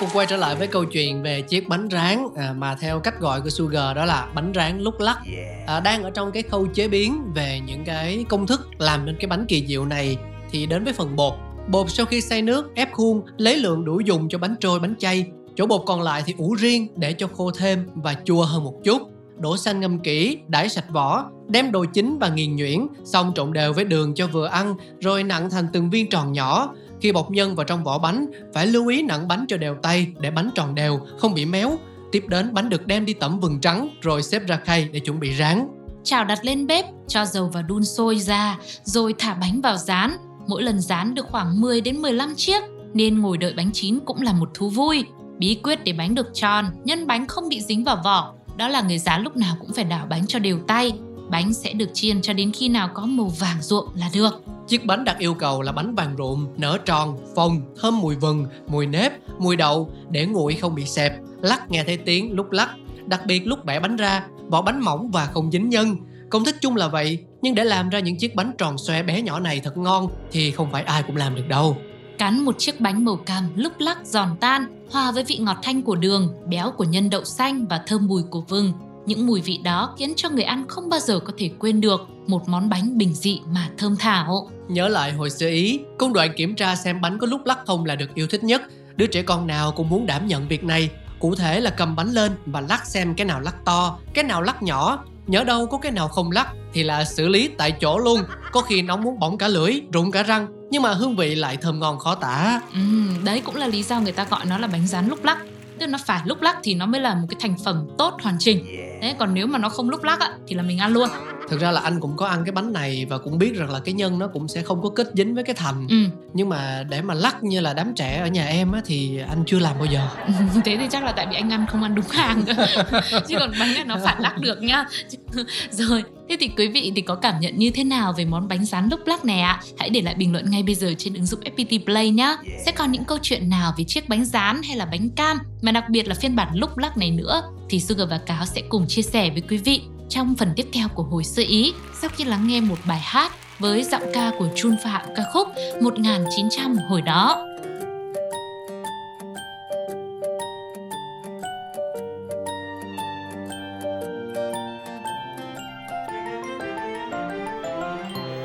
cùng 0.00 0.08
quay 0.12 0.26
trở 0.26 0.36
lại 0.36 0.56
với 0.56 0.66
câu 0.66 0.84
chuyện 0.84 1.22
về 1.22 1.42
chiếc 1.42 1.68
bánh 1.68 1.88
rán 1.90 2.26
à, 2.36 2.54
mà 2.56 2.74
theo 2.74 3.00
cách 3.00 3.20
gọi 3.20 3.40
của 3.40 3.50
Sugar 3.50 3.96
đó 3.96 4.04
là 4.04 4.28
bánh 4.34 4.52
rán 4.54 4.80
lúc 4.80 5.00
lắc. 5.00 5.18
À, 5.66 5.80
đang 5.80 6.02
ở 6.02 6.10
trong 6.10 6.32
cái 6.32 6.42
khâu 6.42 6.66
chế 6.66 6.88
biến 6.88 7.22
về 7.34 7.60
những 7.66 7.84
cái 7.84 8.24
công 8.28 8.46
thức 8.46 8.68
làm 8.78 9.06
nên 9.06 9.16
cái 9.20 9.26
bánh 9.26 9.44
kỳ 9.48 9.66
diệu 9.66 9.84
này 9.84 10.16
thì 10.50 10.66
đến 10.66 10.84
với 10.84 10.92
phần 10.92 11.16
bột. 11.16 11.34
Bột 11.68 11.90
sau 11.90 12.06
khi 12.06 12.20
xay 12.20 12.42
nước, 12.42 12.74
ép 12.74 12.92
khuôn, 12.92 13.22
lấy 13.36 13.56
lượng 13.56 13.84
đủ 13.84 14.00
dùng 14.00 14.28
cho 14.28 14.38
bánh 14.38 14.54
trôi, 14.60 14.80
bánh 14.80 14.94
chay. 14.98 15.26
Chỗ 15.56 15.66
bột 15.66 15.82
còn 15.86 16.02
lại 16.02 16.22
thì 16.26 16.34
ủ 16.38 16.54
riêng 16.54 16.88
để 16.96 17.12
cho 17.12 17.28
khô 17.36 17.50
thêm 17.50 17.86
và 17.94 18.14
chua 18.24 18.44
hơn 18.44 18.64
một 18.64 18.74
chút. 18.84 19.02
Đổ 19.38 19.56
xanh 19.56 19.80
ngâm 19.80 19.98
kỹ, 19.98 20.38
đãi 20.48 20.68
sạch 20.68 20.84
vỏ, 20.90 21.30
đem 21.48 21.72
đồ 21.72 21.84
chín 21.92 22.18
và 22.20 22.28
nghiền 22.28 22.56
nhuyễn, 22.56 22.86
xong 23.04 23.32
trộn 23.34 23.52
đều 23.52 23.72
với 23.72 23.84
đường 23.84 24.14
cho 24.14 24.26
vừa 24.26 24.46
ăn, 24.46 24.74
rồi 25.00 25.22
nặn 25.22 25.50
thành 25.50 25.66
từng 25.72 25.90
viên 25.90 26.10
tròn 26.10 26.32
nhỏ. 26.32 26.74
Khi 27.06 27.12
bọc 27.12 27.30
nhân 27.30 27.54
vào 27.54 27.64
trong 27.64 27.84
vỏ 27.84 27.98
bánh, 27.98 28.26
phải 28.54 28.66
lưu 28.66 28.88
ý 28.88 29.02
nặng 29.02 29.28
bánh 29.28 29.44
cho 29.48 29.56
đều 29.56 29.74
tay 29.82 30.06
để 30.20 30.30
bánh 30.30 30.50
tròn 30.54 30.74
đều, 30.74 31.00
không 31.18 31.34
bị 31.34 31.44
méo. 31.44 31.78
Tiếp 32.12 32.24
đến 32.28 32.54
bánh 32.54 32.68
được 32.68 32.86
đem 32.86 33.04
đi 33.04 33.12
tẩm 33.12 33.40
vừng 33.40 33.60
trắng 33.60 33.88
rồi 34.02 34.22
xếp 34.22 34.42
ra 34.46 34.56
khay 34.56 34.88
để 34.92 35.00
chuẩn 35.00 35.20
bị 35.20 35.34
rán. 35.34 35.68
Chảo 36.04 36.24
đặt 36.24 36.44
lên 36.44 36.66
bếp, 36.66 36.84
cho 37.08 37.24
dầu 37.24 37.50
vào 37.52 37.62
đun 37.62 37.84
sôi 37.84 38.18
ra, 38.18 38.58
rồi 38.84 39.14
thả 39.18 39.34
bánh 39.34 39.60
vào 39.60 39.76
rán. 39.76 40.16
Mỗi 40.48 40.62
lần 40.62 40.80
rán 40.80 41.14
được 41.14 41.26
khoảng 41.30 41.60
10 41.60 41.80
đến 41.80 42.02
15 42.02 42.34
chiếc, 42.36 42.62
nên 42.94 43.20
ngồi 43.20 43.38
đợi 43.38 43.54
bánh 43.56 43.70
chín 43.72 43.98
cũng 44.04 44.22
là 44.22 44.32
một 44.32 44.48
thú 44.54 44.68
vui. 44.68 45.04
Bí 45.38 45.54
quyết 45.62 45.84
để 45.84 45.92
bánh 45.92 46.14
được 46.14 46.26
tròn, 46.34 46.64
nhân 46.84 47.06
bánh 47.06 47.26
không 47.26 47.48
bị 47.48 47.60
dính 47.60 47.84
vào 47.84 48.00
vỏ, 48.04 48.34
đó 48.56 48.68
là 48.68 48.80
người 48.80 48.98
rán 48.98 49.22
lúc 49.22 49.36
nào 49.36 49.56
cũng 49.60 49.72
phải 49.72 49.84
đảo 49.84 50.06
bánh 50.10 50.26
cho 50.26 50.38
đều 50.38 50.58
tay. 50.66 50.92
Bánh 51.30 51.54
sẽ 51.54 51.72
được 51.72 51.88
chiên 51.94 52.22
cho 52.22 52.32
đến 52.32 52.52
khi 52.52 52.68
nào 52.68 52.90
có 52.94 53.06
màu 53.06 53.32
vàng 53.38 53.62
ruộm 53.62 53.88
là 53.94 54.10
được. 54.14 54.42
Chiếc 54.66 54.86
bánh 54.86 55.04
đặt 55.04 55.18
yêu 55.18 55.34
cầu 55.34 55.62
là 55.62 55.72
bánh 55.72 55.94
vàng 55.94 56.14
rụm, 56.18 56.46
nở 56.56 56.78
tròn, 56.84 57.18
phồng, 57.34 57.60
thơm 57.80 58.00
mùi 58.00 58.14
vừng, 58.14 58.46
mùi 58.66 58.86
nếp, 58.86 59.12
mùi 59.38 59.56
đậu 59.56 59.90
để 60.10 60.26
nguội 60.26 60.54
không 60.54 60.74
bị 60.74 60.84
xẹp, 60.84 61.12
lắc 61.40 61.70
nghe 61.70 61.84
thấy 61.84 61.96
tiếng 61.96 62.32
lúc 62.32 62.50
lắc. 62.50 62.70
đặc 63.06 63.26
biệt 63.26 63.46
lúc 63.46 63.64
bẻ 63.64 63.80
bánh 63.80 63.96
ra, 63.96 64.26
vỏ 64.48 64.62
bánh 64.62 64.80
mỏng 64.80 65.10
và 65.10 65.26
không 65.26 65.50
dính 65.50 65.68
nhân. 65.68 65.96
Công 66.30 66.44
thức 66.44 66.56
chung 66.60 66.76
là 66.76 66.88
vậy, 66.88 67.18
nhưng 67.42 67.54
để 67.54 67.64
làm 67.64 67.88
ra 67.88 67.98
những 67.98 68.18
chiếc 68.18 68.34
bánh 68.34 68.52
tròn 68.58 68.78
xoe 68.78 69.02
bé 69.02 69.22
nhỏ 69.22 69.40
này 69.40 69.60
thật 69.60 69.76
ngon 69.76 70.08
thì 70.32 70.50
không 70.50 70.70
phải 70.72 70.82
ai 70.82 71.02
cũng 71.02 71.16
làm 71.16 71.34
được 71.34 71.48
đâu. 71.48 71.76
Cắn 72.18 72.44
một 72.44 72.58
chiếc 72.58 72.80
bánh 72.80 73.04
màu 73.04 73.16
cam 73.16 73.44
lúc 73.56 73.72
lắc 73.78 74.06
giòn 74.06 74.28
tan, 74.40 74.86
hòa 74.90 75.12
với 75.12 75.24
vị 75.24 75.36
ngọt 75.36 75.56
thanh 75.62 75.82
của 75.82 75.96
đường, 75.96 76.34
béo 76.48 76.70
của 76.70 76.84
nhân 76.84 77.10
đậu 77.10 77.24
xanh 77.24 77.66
và 77.66 77.82
thơm 77.86 78.06
mùi 78.06 78.22
của 78.30 78.40
vừng. 78.40 78.72
Những 79.06 79.26
mùi 79.26 79.40
vị 79.40 79.58
đó 79.64 79.94
khiến 79.98 80.12
cho 80.16 80.28
người 80.28 80.44
ăn 80.44 80.64
không 80.68 80.88
bao 80.88 81.00
giờ 81.00 81.20
có 81.20 81.32
thể 81.38 81.50
quên 81.58 81.80
được 81.80 82.00
một 82.26 82.48
món 82.48 82.68
bánh 82.68 82.98
bình 82.98 83.14
dị 83.14 83.40
mà 83.54 83.70
thơm 83.78 83.96
thảo. 83.96 84.48
Nhớ 84.68 84.88
lại 84.88 85.12
hồi 85.12 85.30
sơ 85.30 85.46
ý, 85.46 85.80
công 85.98 86.12
đoạn 86.12 86.32
kiểm 86.36 86.54
tra 86.54 86.76
xem 86.76 87.00
bánh 87.00 87.18
có 87.18 87.26
lúc 87.26 87.46
lắc 87.46 87.58
không 87.66 87.84
là 87.84 87.96
được 87.96 88.14
yêu 88.14 88.26
thích 88.26 88.44
nhất. 88.44 88.62
Đứa 88.96 89.06
trẻ 89.06 89.22
con 89.22 89.46
nào 89.46 89.72
cũng 89.72 89.88
muốn 89.88 90.06
đảm 90.06 90.26
nhận 90.26 90.48
việc 90.48 90.64
này. 90.64 90.90
Cụ 91.18 91.34
thể 91.34 91.60
là 91.60 91.70
cầm 91.70 91.96
bánh 91.96 92.12
lên 92.12 92.32
và 92.46 92.60
lắc 92.60 92.86
xem 92.86 93.14
cái 93.14 93.24
nào 93.24 93.40
lắc 93.40 93.64
to, 93.64 93.98
cái 94.14 94.24
nào 94.24 94.42
lắc 94.42 94.62
nhỏ. 94.62 95.04
Nhớ 95.26 95.44
đâu 95.44 95.66
có 95.66 95.78
cái 95.78 95.92
nào 95.92 96.08
không 96.08 96.30
lắc 96.30 96.48
thì 96.72 96.82
là 96.82 97.04
xử 97.04 97.28
lý 97.28 97.48
tại 97.58 97.72
chỗ 97.80 97.98
luôn. 97.98 98.20
Có 98.52 98.60
khi 98.60 98.82
nó 98.82 98.96
muốn 98.96 99.18
bỏng 99.18 99.38
cả 99.38 99.48
lưỡi, 99.48 99.80
rụng 99.92 100.10
cả 100.10 100.22
răng, 100.22 100.46
nhưng 100.70 100.82
mà 100.82 100.92
hương 100.92 101.16
vị 101.16 101.34
lại 101.34 101.56
thơm 101.56 101.80
ngon 101.80 101.98
khó 101.98 102.14
tả. 102.14 102.60
Ừm, 102.72 103.24
đấy 103.24 103.42
cũng 103.44 103.56
là 103.56 103.66
lý 103.66 103.82
do 103.82 104.00
người 104.00 104.12
ta 104.12 104.26
gọi 104.30 104.46
nó 104.46 104.58
là 104.58 104.66
bánh 104.66 104.86
rán 104.86 105.08
lúc 105.08 105.24
lắc. 105.24 105.38
Tức 105.78 105.86
nó 105.86 105.98
phải 106.06 106.20
lúc 106.24 106.42
lắc 106.42 106.56
thì 106.62 106.74
nó 106.74 106.86
mới 106.86 107.00
là 107.00 107.14
một 107.14 107.26
cái 107.30 107.36
thành 107.40 107.56
phẩm 107.64 107.86
tốt 107.98 108.16
hoàn 108.22 108.36
chỉnh. 108.38 108.66
Đấy, 109.00 109.14
còn 109.18 109.34
nếu 109.34 109.46
mà 109.46 109.58
nó 109.58 109.68
không 109.68 109.90
lúc 109.90 110.02
lắc 110.02 110.20
á, 110.20 110.30
thì 110.46 110.54
là 110.54 110.62
mình 110.62 110.78
ăn 110.78 110.92
luôn. 110.92 111.08
Thực 111.48 111.60
ra 111.60 111.70
là 111.70 111.80
anh 111.80 112.00
cũng 112.00 112.16
có 112.16 112.26
ăn 112.26 112.44
cái 112.44 112.52
bánh 112.52 112.72
này 112.72 113.06
và 113.08 113.18
cũng 113.18 113.38
biết 113.38 113.54
rằng 113.54 113.70
là 113.70 113.80
cái 113.80 113.94
nhân 113.94 114.18
nó 114.18 114.28
cũng 114.28 114.48
sẽ 114.48 114.62
không 114.62 114.82
có 114.82 114.88
kết 114.88 115.06
dính 115.14 115.34
với 115.34 115.44
cái 115.44 115.54
thành. 115.54 115.86
Ừ, 115.90 115.96
Nhưng 116.34 116.48
mà 116.48 116.84
để 116.90 117.02
mà 117.02 117.14
lắc 117.14 117.44
như 117.44 117.60
là 117.60 117.74
đám 117.74 117.94
trẻ 117.94 118.20
ở 118.20 118.26
nhà 118.26 118.46
em 118.46 118.72
á 118.72 118.80
thì 118.84 119.18
anh 119.28 119.44
chưa 119.46 119.58
làm 119.58 119.78
bao 119.78 119.86
giờ. 119.86 120.08
thế 120.64 120.76
thì 120.80 120.86
chắc 120.90 121.04
là 121.04 121.12
tại 121.12 121.26
vì 121.30 121.36
anh 121.36 121.50
ăn 121.50 121.66
không 121.70 121.82
ăn 121.82 121.94
đúng 121.94 122.08
hàng. 122.10 122.44
Chứ 123.28 123.36
còn 123.38 123.50
bánh 123.60 123.74
này 123.74 123.84
nó 123.84 123.96
phải 124.04 124.16
lắc 124.18 124.38
được 124.38 124.62
nhá. 124.62 124.84
Rồi 125.70 126.04
thế 126.28 126.36
thì 126.40 126.50
quý 126.56 126.68
vị 126.68 126.92
thì 126.96 127.02
có 127.02 127.14
cảm 127.14 127.40
nhận 127.40 127.58
như 127.58 127.70
thế 127.70 127.84
nào 127.84 128.14
về 128.18 128.24
món 128.24 128.48
bánh 128.48 128.64
rán 128.64 128.88
lúc 128.88 129.00
lắc 129.06 129.24
này 129.24 129.40
ạ? 129.40 129.60
Hãy 129.78 129.90
để 129.90 130.02
lại 130.02 130.14
bình 130.14 130.32
luận 130.32 130.50
ngay 130.50 130.62
bây 130.62 130.74
giờ 130.74 130.94
trên 130.98 131.14
ứng 131.14 131.26
dụng 131.26 131.40
FPT 131.40 131.84
Play 131.84 132.10
nhá. 132.10 132.36
Sẽ 132.66 132.72
còn 132.72 132.92
những 132.92 133.04
câu 133.04 133.18
chuyện 133.22 133.48
nào 133.48 133.74
về 133.78 133.84
chiếc 133.84 134.08
bánh 134.08 134.24
rán 134.24 134.60
hay 134.62 134.76
là 134.76 134.86
bánh 134.86 135.10
cam? 135.10 135.38
Mà 135.62 135.72
đặc 135.72 135.84
biệt 135.88 136.08
là 136.08 136.14
phiên 136.14 136.36
bản 136.36 136.48
lúc 136.54 136.78
lắc 136.78 136.96
này 136.98 137.10
nữa 137.10 137.42
thì 137.68 137.80
Sugar 137.80 138.10
và 138.10 138.18
Cáo 138.18 138.46
sẽ 138.46 138.62
cùng 138.68 138.86
chia 138.88 139.02
sẻ 139.02 139.30
với 139.30 139.40
quý 139.40 139.56
vị 139.56 139.82
trong 140.08 140.34
phần 140.38 140.52
tiếp 140.56 140.66
theo 140.72 140.88
của 140.94 141.02
hồi 141.02 141.24
sơ 141.24 141.42
ý, 141.42 141.74
sau 142.00 142.10
khi 142.16 142.24
lắng 142.24 142.46
nghe 142.46 142.60
một 142.60 142.78
bài 142.88 143.00
hát 143.02 143.32
với 143.58 143.84
giọng 143.84 144.02
ca 144.14 144.32
của 144.38 144.48
Chun 144.54 144.76
Phạm 144.84 145.06
ca 145.16 145.22
khúc 145.32 145.48
1900 145.82 146.76
hồi 146.88 147.02
đó. 147.02 147.42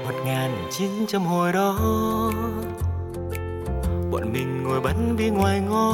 một 0.05 0.25
ngàn 0.25 0.67
chín 0.71 0.91
trăm 1.07 1.23
hồi 1.23 1.53
đó, 1.53 1.77
bọn 4.11 4.33
mình 4.33 4.63
ngồi 4.63 4.81
bắn 4.81 5.17
đi 5.17 5.29
ngoài 5.29 5.59
ngõ 5.59 5.93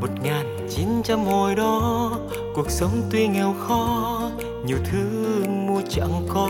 một 0.00 0.10
ngàn 0.22 0.68
chín 0.70 0.88
trăm 1.04 1.24
hồi 1.24 1.54
đó 1.54 2.10
cuộc 2.56 2.70
sống 2.70 3.02
tuy 3.10 3.26
nghèo 3.26 3.54
khó, 3.68 4.20
nhiều 4.64 4.78
thứ 4.84 5.44
mua 5.48 5.80
chẳng 5.88 6.26
có. 6.28 6.48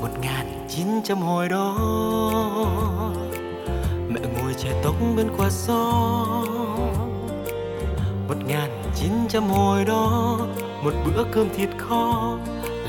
Một 0.00 0.08
ngàn 0.20 0.66
chín 0.68 0.86
trăm 1.04 1.18
hồi 1.18 1.48
đó, 1.48 1.74
mẹ 4.08 4.20
ngồi 4.20 4.54
chè 4.54 4.80
tóc 4.84 4.94
bên 5.16 5.26
qua 5.36 5.50
gió 5.50 5.74
một 8.28 8.36
ngàn 8.46 8.82
chín 8.94 9.10
trăm 9.28 9.48
hồi 9.48 9.84
đó, 9.84 10.38
một 10.82 10.92
bữa 11.04 11.24
cơm 11.32 11.48
thịt 11.56 11.68
kho 11.78 12.38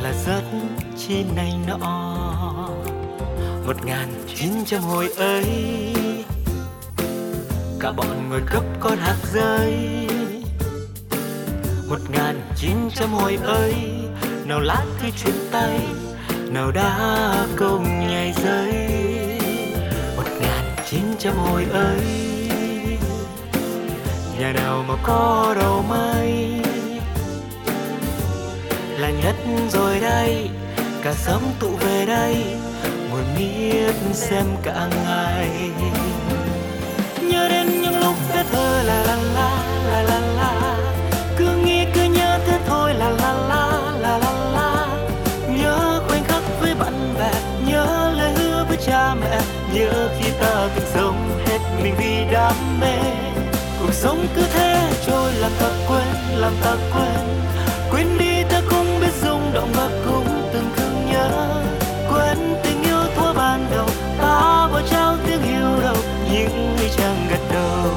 là 0.01 0.13
rất 0.25 0.43
chi 0.97 1.23
này 1.35 1.53
nọ. 1.67 1.77
Một 3.67 3.85
ngàn 3.85 4.07
chín 4.35 4.49
trăm 4.65 4.81
hồi 4.81 5.09
ấy, 5.17 5.45
cả 7.79 7.91
bọn 7.91 8.29
ngồi 8.29 8.41
gấp 8.51 8.63
con 8.79 8.97
hạt 8.97 9.17
rơi 9.33 10.16
một 11.89 11.99
ngàn 12.09 12.41
chín 12.55 12.75
trăm 12.95 13.13
hồi 13.13 13.39
ấy 13.43 13.73
nào 14.45 14.59
lát 14.59 14.85
thì 14.99 15.11
chuyển 15.23 15.35
tay, 15.51 15.79
nào 16.49 16.71
đã 16.71 17.33
công 17.55 18.07
nhảy 18.07 18.33
dây 18.43 18.89
một 20.17 20.23
ngàn 20.41 20.75
chín 20.89 21.01
trăm 21.19 21.33
hồi 21.37 21.65
ấy 21.71 22.01
nhà 24.39 24.51
nào 24.53 24.85
mà 24.87 24.93
có 25.03 25.55
đầu 25.59 25.83
mây? 25.89 26.61
Là 28.97 29.09
nhất 29.09 29.35
rồi 29.71 29.99
đây, 29.99 30.49
cả 31.03 31.13
sớm 31.13 31.41
tụ 31.59 31.69
về 31.69 32.05
đây, 32.05 32.45
ngồi 33.09 33.21
miết 33.39 33.93
xem 34.13 34.45
cả 34.63 34.89
ngày. 35.05 35.49
Nhớ 37.21 37.49
đến 37.49 37.81
những 37.81 37.99
lúc 37.99 38.15
viết 38.33 38.43
thơ 38.51 38.83
là 38.83 39.03
la 39.03 39.15
la 39.33 39.63
la 39.87 40.01
la 40.01 40.19
la. 40.19 40.66
Cha 48.85 49.15
mẹ, 49.15 49.39
nhớ 49.73 50.09
khi 50.19 50.31
ta 50.39 50.69
từng 50.75 50.85
sống 50.93 51.39
hết 51.45 51.59
mình 51.83 51.93
vì 51.97 52.31
đam 52.31 52.79
mê. 52.81 52.97
Cuộc 53.81 53.93
sống 53.93 54.27
cứ 54.35 54.41
thế 54.53 54.93
trôi 55.07 55.33
làm 55.33 55.51
ta 55.59 55.69
quên, 55.87 56.07
làm 56.35 56.53
ta 56.63 56.75
quên. 56.93 57.27
Quên 57.91 58.07
đi 58.19 58.43
ta 58.49 58.61
không 58.67 58.99
biết 59.01 59.13
rung 59.21 59.53
động 59.53 59.69
và 59.75 59.89
cũng 60.05 60.49
từng 60.53 60.69
thương 60.75 61.05
nhớ. 61.11 61.29
Quên 62.11 62.37
tình 62.63 62.83
yêu 62.83 62.99
thuở 63.15 63.33
ban 63.33 63.65
đầu, 63.71 63.87
ta 64.17 64.67
bỏ 64.73 64.81
trao 64.89 65.15
tiếng 65.27 65.43
yêu 65.43 65.81
đầu, 65.81 65.97
những 66.31 66.75
người 66.77 66.89
chẳng 66.97 67.27
gật 67.29 67.41
đầu. 67.53 67.91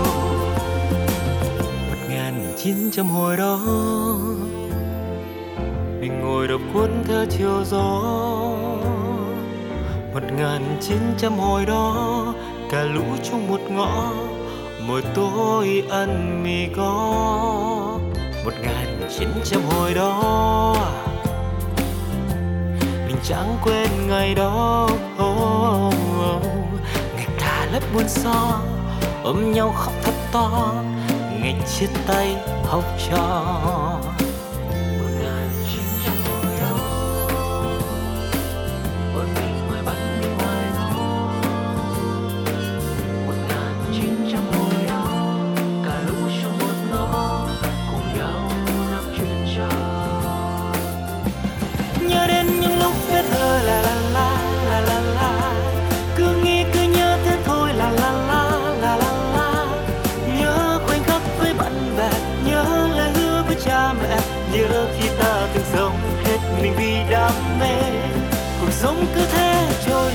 Một 1.91 1.97
ngàn 2.09 2.55
chín 2.59 2.91
trăm 2.93 3.11
hồi 3.11 3.37
đó, 3.37 3.59
mình 6.01 6.21
ngồi 6.23 6.49
đọc 6.49 6.61
cuốn 6.75 6.91
theo 7.09 7.25
chiều 7.39 7.65
gió 7.65 8.01
một 10.14 10.23
ngàn 10.37 10.79
chín 10.81 10.99
trăm 11.19 11.38
hồi 11.38 11.67
đó 11.67 12.25
cả 12.71 12.83
lũ 12.83 13.05
chung 13.31 13.49
một 13.49 13.61
ngõ 13.71 14.12
mỗi 14.87 15.02
tối 15.14 15.83
ăn 15.90 16.43
mì 16.43 16.67
có 16.76 16.93
một 18.45 18.52
ngàn 18.62 19.09
chín 19.19 19.29
trăm 19.45 19.62
hồi 19.62 19.95
đó 19.95 20.75
mình 23.07 23.17
chẳng 23.25 23.57
quên 23.64 23.88
ngày 24.09 24.35
đó 24.35 24.88
oh, 25.23 25.95
oh. 26.37 26.45
ngày 27.17 27.26
cả 27.38 27.69
lớp 27.73 27.81
buồn 27.95 28.09
so 28.09 28.61
ôm 29.23 29.52
nhau 29.52 29.73
khóc 29.76 29.95
thật 30.02 30.14
to 30.33 30.75
ngày 31.40 31.55
chia 31.79 31.87
tay 32.07 32.37
học 32.64 32.85
trò 33.11 33.80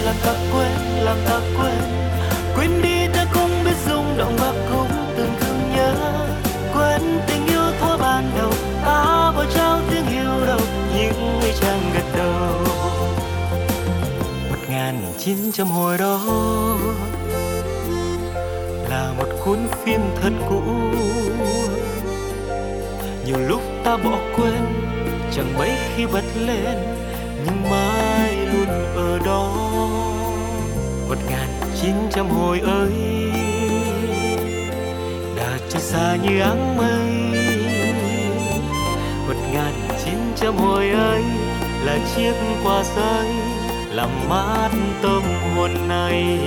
làm 0.06 0.16
ta 0.24 0.34
quên 0.54 0.72
làm 1.04 1.18
ta 1.26 1.40
quên. 1.58 1.82
Quên 2.56 2.82
đi 2.82 3.08
ta 3.14 3.26
không 3.32 3.64
biết 3.66 3.76
rung 3.88 4.18
động 4.18 4.36
và 4.38 4.54
không 4.70 5.14
từng 5.18 5.34
thương 5.40 5.60
nhớ. 5.76 5.94
Quên 6.74 7.02
tình 7.28 7.48
yêu 7.48 7.62
thuở 7.80 7.98
ban 7.98 8.32
đầu, 8.38 8.52
ta 8.86 9.32
bỏ 9.36 9.46
trao 9.56 9.80
tiếng 9.90 10.08
yêu 10.08 10.46
đầu 10.48 10.60
những 10.96 11.40
người 11.40 11.54
chẳng 11.62 11.92
gật 11.94 12.18
đầu. 12.18 12.58
Một 14.50 14.58
ngàn 14.70 15.14
chín 15.18 15.52
trăm 15.54 15.68
hồi 15.68 15.98
đó 15.98 16.20
là 18.90 19.14
một 19.18 19.28
cuốn 19.46 19.60
phim 19.84 20.02
thật 20.22 20.32
cũ. 20.50 20.62
Nhiều 23.26 23.38
lúc 23.48 23.62
ta 23.84 23.98
bỏ 23.98 24.18
quên, 24.36 24.62
chẳng 25.36 25.54
mấy 25.58 25.72
khi 25.96 26.06
bật 26.06 26.24
lên, 26.36 26.78
nhưng 27.46 27.70
mãi 27.70 27.95
em 32.26 32.36
hồi 32.38 32.60
ơi, 32.60 32.92
đã 35.38 35.58
cho 35.70 35.80
xa 35.80 36.16
như 36.16 36.40
áng 36.40 36.78
mây 36.78 37.36
một 39.28 39.36
ngàn 39.54 39.74
chín 40.06 40.18
trăm 40.36 40.56
hồi 40.58 40.90
ấy 40.90 41.24
là 41.86 41.98
chiếc 42.16 42.34
qua 42.64 42.84
rơi 42.96 43.28
làm 43.92 44.10
mát 44.30 44.70
tâm 45.02 45.22
hồn 45.56 45.72
này. 45.88 46.40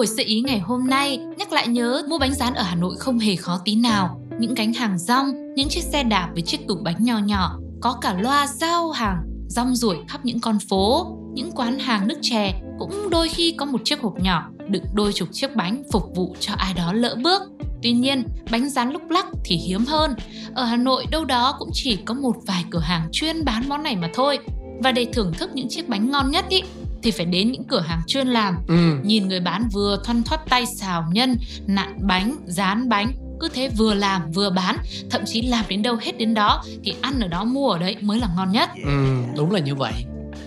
Buổi 0.00 0.06
sự 0.06 0.22
ý 0.26 0.40
ngày 0.40 0.58
hôm 0.58 0.86
nay, 0.86 1.20
nhắc 1.38 1.52
lại 1.52 1.68
nhớ 1.68 2.02
mua 2.08 2.18
bánh 2.18 2.34
rán 2.34 2.54
ở 2.54 2.62
Hà 2.62 2.74
Nội 2.74 2.96
không 2.98 3.18
hề 3.18 3.36
khó 3.36 3.60
tí 3.64 3.74
nào. 3.74 4.20
Những 4.38 4.54
cánh 4.54 4.72
hàng 4.72 4.98
rong, 4.98 5.54
những 5.54 5.68
chiếc 5.68 5.82
xe 5.82 6.02
đạp 6.02 6.30
với 6.32 6.42
chiếc 6.42 6.68
tủ 6.68 6.74
bánh 6.82 7.04
nhỏ 7.04 7.18
nhỏ, 7.18 7.58
có 7.80 7.98
cả 8.00 8.14
loa 8.20 8.46
giao 8.46 8.90
hàng, 8.90 9.22
rong 9.48 9.74
ruổi 9.74 9.96
khắp 10.08 10.24
những 10.24 10.40
con 10.40 10.58
phố, 10.68 11.16
những 11.34 11.50
quán 11.52 11.78
hàng 11.78 12.08
nước 12.08 12.18
chè 12.22 12.60
cũng 12.78 13.10
đôi 13.10 13.28
khi 13.28 13.54
có 13.56 13.64
một 13.64 13.80
chiếc 13.84 14.00
hộp 14.00 14.20
nhỏ 14.20 14.50
đựng 14.68 14.84
đôi 14.94 15.12
chục 15.12 15.28
chiếc 15.32 15.56
bánh 15.56 15.82
phục 15.92 16.02
vụ 16.14 16.36
cho 16.40 16.52
ai 16.56 16.74
đó 16.74 16.92
lỡ 16.92 17.16
bước. 17.22 17.42
Tuy 17.82 17.92
nhiên, 17.92 18.24
bánh 18.50 18.70
rán 18.70 18.90
lúc 18.90 19.02
lắc 19.10 19.26
thì 19.44 19.56
hiếm 19.56 19.84
hơn. 19.84 20.14
Ở 20.54 20.64
Hà 20.64 20.76
Nội 20.76 21.06
đâu 21.10 21.24
đó 21.24 21.56
cũng 21.58 21.70
chỉ 21.72 21.96
có 21.96 22.14
một 22.14 22.36
vài 22.46 22.64
cửa 22.70 22.78
hàng 22.78 23.08
chuyên 23.12 23.44
bán 23.44 23.68
món 23.68 23.82
này 23.82 23.96
mà 23.96 24.10
thôi. 24.14 24.38
Và 24.82 24.92
để 24.92 25.06
thưởng 25.12 25.32
thức 25.38 25.50
những 25.54 25.68
chiếc 25.68 25.88
bánh 25.88 26.10
ngon 26.10 26.30
nhất 26.30 26.44
ý, 26.48 26.62
thì 27.02 27.10
phải 27.10 27.26
đến 27.26 27.52
những 27.52 27.64
cửa 27.64 27.80
hàng 27.80 28.00
chuyên 28.06 28.26
làm. 28.28 28.56
ừ 28.68 28.74
Nhìn 29.04 29.28
người 29.28 29.40
bán 29.40 29.68
vừa 29.72 30.02
thoăn 30.04 30.22
thoắt 30.22 30.40
tay 30.48 30.64
xào 30.80 31.04
nhân, 31.12 31.36
nặn 31.66 31.98
bánh, 32.02 32.36
dán 32.46 32.88
bánh, 32.88 33.12
cứ 33.40 33.48
thế 33.54 33.68
vừa 33.76 33.94
làm 33.94 34.30
vừa 34.30 34.50
bán, 34.50 34.76
thậm 35.10 35.22
chí 35.26 35.42
làm 35.42 35.64
đến 35.68 35.82
đâu 35.82 35.96
hết 36.00 36.18
đến 36.18 36.34
đó 36.34 36.62
thì 36.84 36.94
ăn 37.00 37.20
ở 37.20 37.28
đó 37.28 37.44
mua 37.44 37.70
ở 37.70 37.78
đấy 37.78 37.96
mới 38.00 38.18
là 38.18 38.28
ngon 38.36 38.52
nhất. 38.52 38.70
Ừ, 38.84 39.22
đúng 39.36 39.50
là 39.50 39.60
như 39.60 39.74
vậy. 39.74 39.92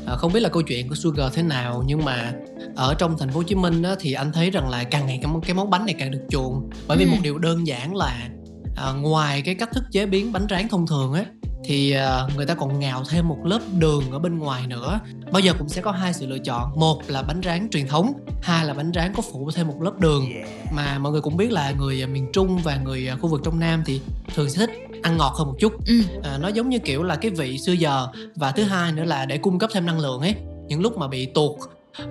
À, 0.07 0.15
không 0.15 0.33
biết 0.33 0.39
là 0.39 0.49
câu 0.49 0.61
chuyện 0.61 0.89
của 0.89 0.95
Sugar 0.95 1.33
thế 1.33 1.43
nào 1.43 1.83
nhưng 1.87 2.05
mà 2.05 2.33
ở 2.75 2.93
trong 2.93 3.17
thành 3.19 3.29
phố 3.29 3.35
Hồ 3.35 3.43
Chí 3.43 3.55
Minh 3.55 3.83
á, 3.83 3.95
thì 3.99 4.13
anh 4.13 4.31
thấy 4.33 4.49
rằng 4.49 4.69
là 4.69 4.83
càng 4.83 5.05
ngày 5.07 5.19
cái 5.23 5.31
món, 5.31 5.41
cái 5.41 5.53
món 5.53 5.69
bánh 5.69 5.85
này 5.85 5.95
càng 5.99 6.11
được 6.11 6.21
chuộng 6.29 6.69
bởi 6.87 6.97
vì 6.97 7.05
Ừ. 7.05 7.09
một 7.09 7.17
điều 7.21 7.37
đơn 7.37 7.67
giản 7.67 7.95
là 7.95 8.29
à, 8.75 8.91
ngoài 8.91 9.41
cái 9.41 9.55
cách 9.55 9.69
thức 9.73 9.83
chế 9.91 10.05
biến 10.05 10.31
bánh 10.31 10.45
rán 10.49 10.67
thông 10.67 10.87
thường 10.87 11.13
ấy 11.13 11.25
thì 11.63 11.91
à, 11.91 12.27
người 12.35 12.45
ta 12.45 12.53
còn 12.53 12.79
ngào 12.79 13.03
thêm 13.09 13.27
một 13.27 13.37
lớp 13.43 13.59
đường 13.77 14.11
ở 14.11 14.19
bên 14.19 14.39
ngoài 14.39 14.67
nữa. 14.67 14.99
Bao 15.31 15.39
giờ 15.39 15.53
cũng 15.59 15.69
sẽ 15.69 15.81
có 15.81 15.91
hai 15.91 16.13
sự 16.13 16.27
lựa 16.27 16.37
chọn. 16.37 16.71
Một 16.75 17.01
là 17.07 17.21
bánh 17.21 17.41
rán 17.43 17.69
truyền 17.69 17.87
thống 17.87 18.13
hai 18.41 18.65
là 18.65 18.73
bánh 18.73 18.91
rán 18.95 19.13
có 19.13 19.23
phủ 19.31 19.51
thêm 19.51 19.67
một 19.67 19.81
lớp 19.81 19.99
đường. 19.99 20.25
Mà 20.75 20.97
mọi 20.99 21.11
người 21.11 21.21
cũng 21.21 21.37
biết 21.37 21.51
là 21.51 21.71
người 21.71 22.03
à, 22.03 22.07
miền 22.07 22.29
Trung 22.33 22.57
và 22.63 22.77
người 22.77 23.07
à, 23.07 23.15
khu 23.15 23.29
vực 23.29 23.41
trong 23.43 23.59
Nam 23.59 23.83
thì 23.85 24.01
thường 24.35 24.49
sẽ 24.49 24.65
thích 24.65 24.71
ăn 25.03 25.17
ngọt 25.17 25.33
hơn 25.37 25.47
một 25.47 25.55
chút. 25.59 25.73
Ừ, 25.87 26.01
à, 26.23 26.37
nó 26.37 26.47
giống 26.47 26.69
như 26.69 26.79
kiểu 26.79 27.03
là 27.03 27.15
cái 27.15 27.31
vị 27.31 27.57
xưa 27.57 27.73
giờ. 27.73 28.07
Và 28.35 28.51
thứ 28.51 28.63
hai 28.63 28.91
nữa 28.91 29.03
là 29.03 29.25
để 29.25 29.37
cung 29.37 29.59
cấp 29.59 29.69
thêm 29.73 29.85
năng 29.85 29.99
lượng 29.99 30.21
ấy. 30.21 30.35
Những 30.67 30.81
lúc 30.81 30.97
mà 30.97 31.07
bị 31.07 31.25
tuột 31.25 31.55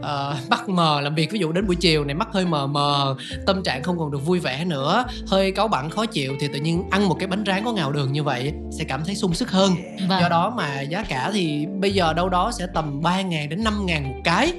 ờ, 0.02 0.36
mắt 0.50 0.68
mờ 0.68 1.00
làm 1.00 1.14
việc 1.14 1.30
ví 1.32 1.38
dụ 1.38 1.52
đến 1.52 1.66
buổi 1.66 1.76
chiều 1.76 2.04
này 2.04 2.14
mắt 2.14 2.28
hơi 2.32 2.44
mờ 2.44 2.66
mờ 2.66 3.16
tâm 3.46 3.62
trạng 3.62 3.82
không 3.82 3.98
còn 3.98 4.10
được 4.10 4.26
vui 4.26 4.38
vẻ 4.38 4.64
nữa 4.64 5.04
hơi 5.26 5.52
cáu 5.52 5.68
bẳn 5.68 5.90
khó 5.90 6.06
chịu 6.06 6.32
thì 6.40 6.48
tự 6.48 6.58
nhiên 6.60 6.84
ăn 6.90 7.08
một 7.08 7.16
cái 7.18 7.28
bánh 7.28 7.44
rán 7.46 7.64
có 7.64 7.72
ngào 7.72 7.92
đường 7.92 8.12
như 8.12 8.22
vậy 8.22 8.52
sẽ 8.78 8.84
cảm 8.84 9.04
thấy 9.04 9.14
sung 9.14 9.34
sức 9.34 9.50
hơn. 9.50 9.72
Vâng. 10.08 10.20
do 10.20 10.28
đó 10.28 10.52
mà 10.56 10.80
giá 10.80 11.04
cả 11.08 11.30
thì 11.34 11.66
bây 11.66 11.94
giờ 11.94 12.12
đâu 12.12 12.28
đó 12.28 12.52
sẽ 12.58 12.66
tầm 12.74 13.00
3.000 13.00 13.48
đến 13.48 13.64
5.000 13.64 14.02
một 14.02 14.20
cái 14.24 14.52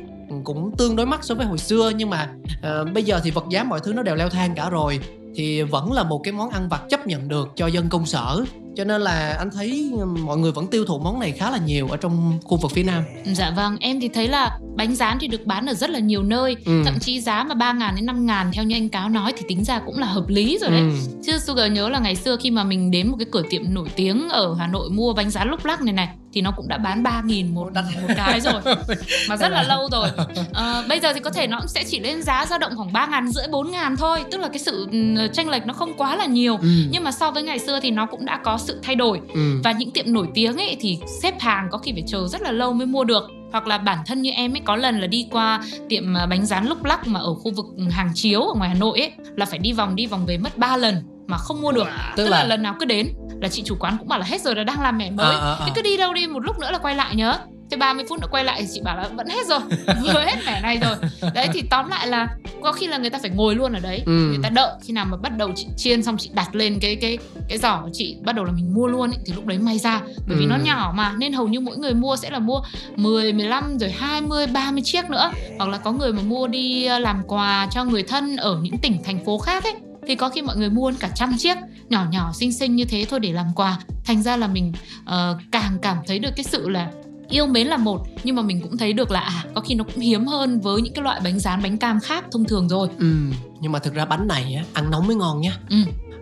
cũng 0.44 0.72
tương 0.78 0.96
đối 0.96 1.06
mắc 1.06 1.24
so 1.24 1.36
với 1.36 1.46
hồi 1.46 1.58
xưa. 1.58 1.92
Nhưng 1.96 2.10
mà 2.10 2.30
ờ, 2.62 2.86
bây 2.86 3.04
giờ 3.04 3.20
thì 3.24 3.32
vật 3.32 3.46
giá 3.50 3.64
mọi 3.64 3.80
thứ 3.84 3.94
nó 3.94 4.04
đều 4.04 4.16
leo 4.16 4.30
thang 4.30 4.56
cả 4.56 4.70
rồi 4.70 5.00
thì 5.36 5.62
vẫn 5.62 5.92
là 5.92 6.04
một 6.04 6.22
cái 6.24 6.32
món 6.32 6.50
ăn 6.50 6.70
vặt 6.70 6.82
chấp 6.90 7.08
nhận 7.08 7.28
được 7.28 7.50
cho 7.56 7.68
dân 7.68 7.90
công 7.90 8.06
sở 8.06 8.44
cho 8.76 8.84
nên 8.84 9.02
là 9.02 9.36
anh 9.40 9.50
thấy 9.54 9.92
mọi 10.24 10.38
người 10.38 10.52
vẫn 10.52 10.68
tiêu 10.68 10.86
thụ 10.86 11.00
món 11.00 11.20
này 11.20 11.32
khá 11.32 11.52
là 11.52 11.58
nhiều 11.58 11.88
ở 11.88 11.98
trong 11.98 12.40
khu 12.44 12.58
vực 12.58 12.72
phía 12.72 12.84
nam 12.84 13.04
Dạ 13.26 13.52
vâng, 13.56 13.78
em 13.80 14.00
thì 14.00 14.08
thấy 14.08 14.28
là 14.28 14.60
bánh 14.76 14.96
rán 14.96 15.18
thì 15.22 15.28
được 15.28 15.46
bán 15.46 15.66
ở 15.66 15.74
rất 15.74 15.90
là 15.90 16.00
nhiều 16.00 16.24
nơi 16.24 16.56
Ừ. 16.66 16.82
Thậm 16.86 17.00
chí 17.00 17.22
giá 17.22 17.44
mà 17.44 17.56
3 17.56 17.74
ngàn 17.74 17.96
đến 17.96 18.06
5 18.06 18.26
ngàn 18.26 18.52
theo 18.54 18.64
như 18.64 18.76
anh 18.76 18.90
Cáo 18.90 19.10
nói 19.10 19.34
thì 19.38 19.44
tính 19.48 19.64
ra 19.64 19.80
cũng 19.86 20.00
là 20.00 20.08
hợp 20.08 20.28
lý 20.28 20.58
rồi 20.62 20.70
đấy 20.72 20.80
Ừ. 20.82 20.92
Chứ 21.26 21.38
Sugar 21.40 21.72
nhớ 21.72 21.90
là 21.90 22.00
ngày 22.00 22.16
xưa 22.16 22.38
khi 22.40 22.52
mà 22.52 22.64
mình 22.64 22.92
đến 22.92 23.08
một 23.08 23.16
cái 23.20 23.26
cửa 23.32 23.44
tiệm 23.50 23.62
nổi 23.74 23.88
tiếng 23.96 24.30
ở 24.30 24.56
Hà 24.60 24.68
Nội 24.68 24.90
mua 24.90 25.14
bánh 25.14 25.30
rán 25.30 25.50
lúc 25.50 25.66
lắc 25.66 25.82
này 25.82 25.94
này 25.94 26.10
Thì 26.34 26.42
nó 26.42 26.52
cũng 26.52 26.68
đã 26.68 26.78
bán 26.78 27.04
3 27.04 27.22
nghìn 27.26 27.54
một, 27.56 27.70
một 27.74 28.14
cái 28.18 28.42
rồi. 28.42 28.62
Mà 29.30 29.38
rất 29.38 29.50
là 29.50 29.64
lâu 29.64 29.88
rồi. 29.92 30.10
Ờ, 30.54 30.84
Bây 30.90 31.00
giờ 31.00 31.14
thì 31.14 31.20
có 31.20 31.30
thể 31.30 31.48
nó 31.48 31.58
cũng 31.60 31.68
sẽ 31.68 31.84
chỉ 31.84 32.00
lên 32.00 32.22
giá 32.24 32.46
dao 32.50 32.60
động 32.60 32.74
khoảng 32.76 32.94
3 32.94 33.06
ngàn 33.06 33.28
rưỡi 33.28 33.48
4 33.52 33.72
ngàn 33.72 33.98
thôi. 33.98 34.20
Tức 34.32 34.38
là 34.38 34.48
cái 34.48 34.60
sự 34.60 34.88
ừ, 34.92 35.28
chênh 35.34 35.50
lệch 35.50 35.66
nó 35.66 35.74
không 35.74 35.94
quá 35.98 36.16
là 36.16 36.26
nhiều. 36.26 36.58
Ừ. 36.62 36.68
Nhưng 36.92 37.04
mà 37.04 37.12
so 37.12 37.32
với 37.32 37.44
ngày 37.44 37.60
xưa 37.60 37.80
thì 37.80 37.92
nó 37.92 38.06
cũng 38.06 38.26
đã 38.26 38.40
có 38.44 38.58
sự 38.58 38.80
thay 38.84 38.96
đổi. 38.96 39.22
Ừ. 39.34 39.60
và 39.64 39.72
những 39.72 39.92
tiệm 39.92 40.14
nổi 40.14 40.28
tiếng 40.34 40.58
ấy 40.58 40.78
thì 40.80 40.98
xếp 41.22 41.40
hàng 41.40 41.68
có 41.72 41.78
khi 41.78 41.92
phải 41.94 42.04
chờ 42.08 42.28
rất 42.28 42.42
là 42.42 42.52
lâu 42.52 42.74
mới 42.74 42.88
mua 42.88 43.04
được. 43.04 43.24
Hoặc 43.52 43.68
là 43.68 43.78
bản 43.78 43.98
thân 44.06 44.22
như 44.22 44.32
em 44.32 44.54
ấy 44.56 44.62
có 44.66 44.76
lần 44.76 45.00
là 45.02 45.08
đi 45.08 45.28
qua 45.32 45.62
tiệm 45.90 46.18
à, 46.18 46.26
bánh 46.26 46.46
rán 46.46 46.66
lúc 46.68 46.84
lắc 46.86 47.08
mà 47.08 47.20
ở 47.20 47.34
khu 47.36 47.52
vực 47.52 47.66
hàng 47.92 48.12
chiếu 48.16 48.42
ở 48.42 48.54
ngoài 48.58 48.70
Hà 48.70 48.76
Nội 48.76 49.00
ấy 49.00 49.12
là 49.36 49.46
phải 49.46 49.60
đi 49.60 49.74
vòng 49.74 49.96
đi 49.96 50.06
vòng 50.06 50.26
về 50.26 50.38
mất 50.38 50.58
3 50.58 50.78
lần 50.78 50.96
mà 51.34 51.38
không 51.38 51.62
mua 51.62 51.72
được. 51.72 51.86
Tức 51.86 52.24
tức 52.24 52.30
là... 52.30 52.38
là- 52.38 52.44
lần 52.48 52.64
nào 52.64 52.76
cứ 52.80 52.86
đến 52.86 53.08
là 53.42 53.48
chị 53.50 53.64
chủ 53.66 53.76
quán 53.80 53.98
cũng 54.00 54.08
bảo 54.08 54.20
là 54.20 54.26
hết 54.26 54.42
rồi 54.42 54.56
là 54.56 54.64
đang 54.64 54.82
làm 54.82 54.98
mẻ 54.98 55.12
mới. 55.12 55.36
À, 55.36 55.42
à, 55.42 55.56
à. 55.60 55.66
thế 55.66 55.72
cứ 55.76 55.82
đi 55.82 55.98
đâu 55.98 56.14
đi 56.14 56.28
một 56.28 56.40
lúc 56.40 56.60
nữa 56.60 56.72
là 56.72 56.78
quay 56.78 56.96
lại 56.96 57.16
nhớ. 57.16 57.38
Thế 57.72 57.78
30 57.78 58.06
phút 58.10 58.20
nữa 58.22 58.28
quay 58.32 58.44
lại 58.44 58.62
thì 58.62 58.68
chị 58.74 58.82
bảo 58.84 58.98
là 58.98 59.08
vẫn 59.08 59.28
hết 59.28 59.48
rồi 59.48 59.60
vừa 60.04 60.20
hết 60.26 60.36
mẻ 60.46 60.62
này 60.62 60.78
rồi. 60.82 60.96
Đấy 61.34 61.48
thì 61.54 61.62
tóm 61.70 61.90
lại 61.90 62.08
là 62.08 62.28
có 62.64 62.72
khi 62.72 62.88
là 62.88 62.98
người 62.98 63.10
ta 63.10 63.20
phải 63.22 63.30
ngồi 63.32 63.56
luôn 63.56 63.74
ở 63.74 63.80
đấy. 63.80 64.02
Ừ. 64.06 64.12
người 64.12 64.38
ta 64.44 64.50
đợi 64.50 64.70
khi 64.84 64.94
nào 64.94 65.06
mà 65.06 65.18
bắt 65.18 65.38
đầu 65.38 65.52
chị 65.56 65.68
chiên 65.78 66.04
xong 66.04 66.18
chị 66.18 66.30
đặt 66.34 66.56
lên 66.56 66.80
cái 66.82 66.96
cái 66.96 67.18
cái 67.50 67.58
giỏ 67.58 67.80
của 67.84 67.90
chị 67.94 68.16
bắt 68.26 68.36
đầu 68.36 68.46
là 68.46 68.52
mình 68.52 68.74
mua 68.74 68.88
luôn 68.88 69.10
ấy, 69.12 69.18
thì 69.26 69.34
lúc 69.34 69.46
đấy 69.46 69.58
may 69.58 69.80
ra. 69.80 70.02
Bởi 70.28 70.38
vì 70.38 70.46
Ừ. 70.46 70.50
nó 70.50 70.56
nhỏ 70.64 70.94
mà 70.96 71.14
nên 71.18 71.34
hầu 71.34 71.48
như 71.48 71.60
mỗi 71.60 71.78
người 71.78 71.94
mua 71.94 72.16
sẽ 72.16 72.30
là 72.30 72.40
mua 72.40 72.62
10, 72.96 73.34
15 73.34 73.78
rồi 73.80 73.92
20, 73.92 74.48
30 74.48 74.82
chiếc 74.86 75.10
nữa. 75.10 75.32
Hoặc 75.58 75.70
là 75.70 75.78
có 75.78 75.92
người 75.92 76.14
mà 76.14 76.22
mua 76.22 76.48
đi 76.48 76.86
ờ, 76.86 77.00
làm 77.00 77.22
quà 77.28 77.68
cho 77.72 77.84
người 77.84 78.04
thân 78.04 78.36
ở 78.38 78.58
những 78.62 78.78
tỉnh 78.78 78.98
thành 79.06 79.26
phố 79.26 79.38
khác 79.38 79.64
ấy 79.64 79.74
thì 80.08 80.16
có 80.16 80.30
khi 80.30 80.42
mọi 80.42 80.58
người 80.58 80.70
mua 80.70 80.92
cả 81.00 81.10
trăm 81.16 81.36
chiếc 81.38 81.58
nhỏ 81.90 82.06
nhỏ 82.12 82.32
xinh 82.34 82.54
xinh 82.54 82.76
như 82.76 82.86
thế 82.86 83.06
thôi 83.10 83.20
để 83.20 83.32
làm 83.34 83.46
quà. 83.56 83.80
Thành 84.06 84.24
ra 84.24 84.38
là 84.38 84.48
mình 84.48 84.72
ờ, 85.06 85.38
càng 85.52 85.78
cảm 85.82 85.98
thấy 86.08 86.20
được 86.20 86.30
cái 86.36 86.44
sự 86.44 86.70
là 86.70 86.92
yêu 87.30 87.48
mến 87.48 87.68
là 87.68 87.78
một 87.78 88.02
nhưng 88.24 88.36
mà 88.36 88.42
mình 88.42 88.62
cũng 88.62 88.78
thấy 88.78 88.94
được 88.94 89.12
là 89.12 89.20
à 89.20 89.44
có 89.56 89.62
khi 89.62 89.76
nó 89.76 89.84
cũng 89.84 90.00
hiếm 90.04 90.26
hơn 90.28 90.60
với 90.62 90.82
những 90.82 90.94
cái 90.94 91.04
loại 91.04 91.22
bánh 91.24 91.40
rán 91.40 91.64
bánh 91.64 91.78
cam 91.78 92.00
khác 92.00 92.26
thông 92.32 92.46
thường 92.46 92.68
rồi. 92.70 92.88
Ừ. 93.00 93.16
nhưng 93.62 93.72
mà 93.72 93.80
thực 93.80 93.94
ra 93.94 94.06
bánh 94.06 94.28
này 94.28 94.54
á 94.56 94.64
ăn 94.74 94.90
nóng 94.92 95.08
mới 95.08 95.16
ngon 95.16 95.42
nha 95.42 95.58
ừ. 95.70 95.76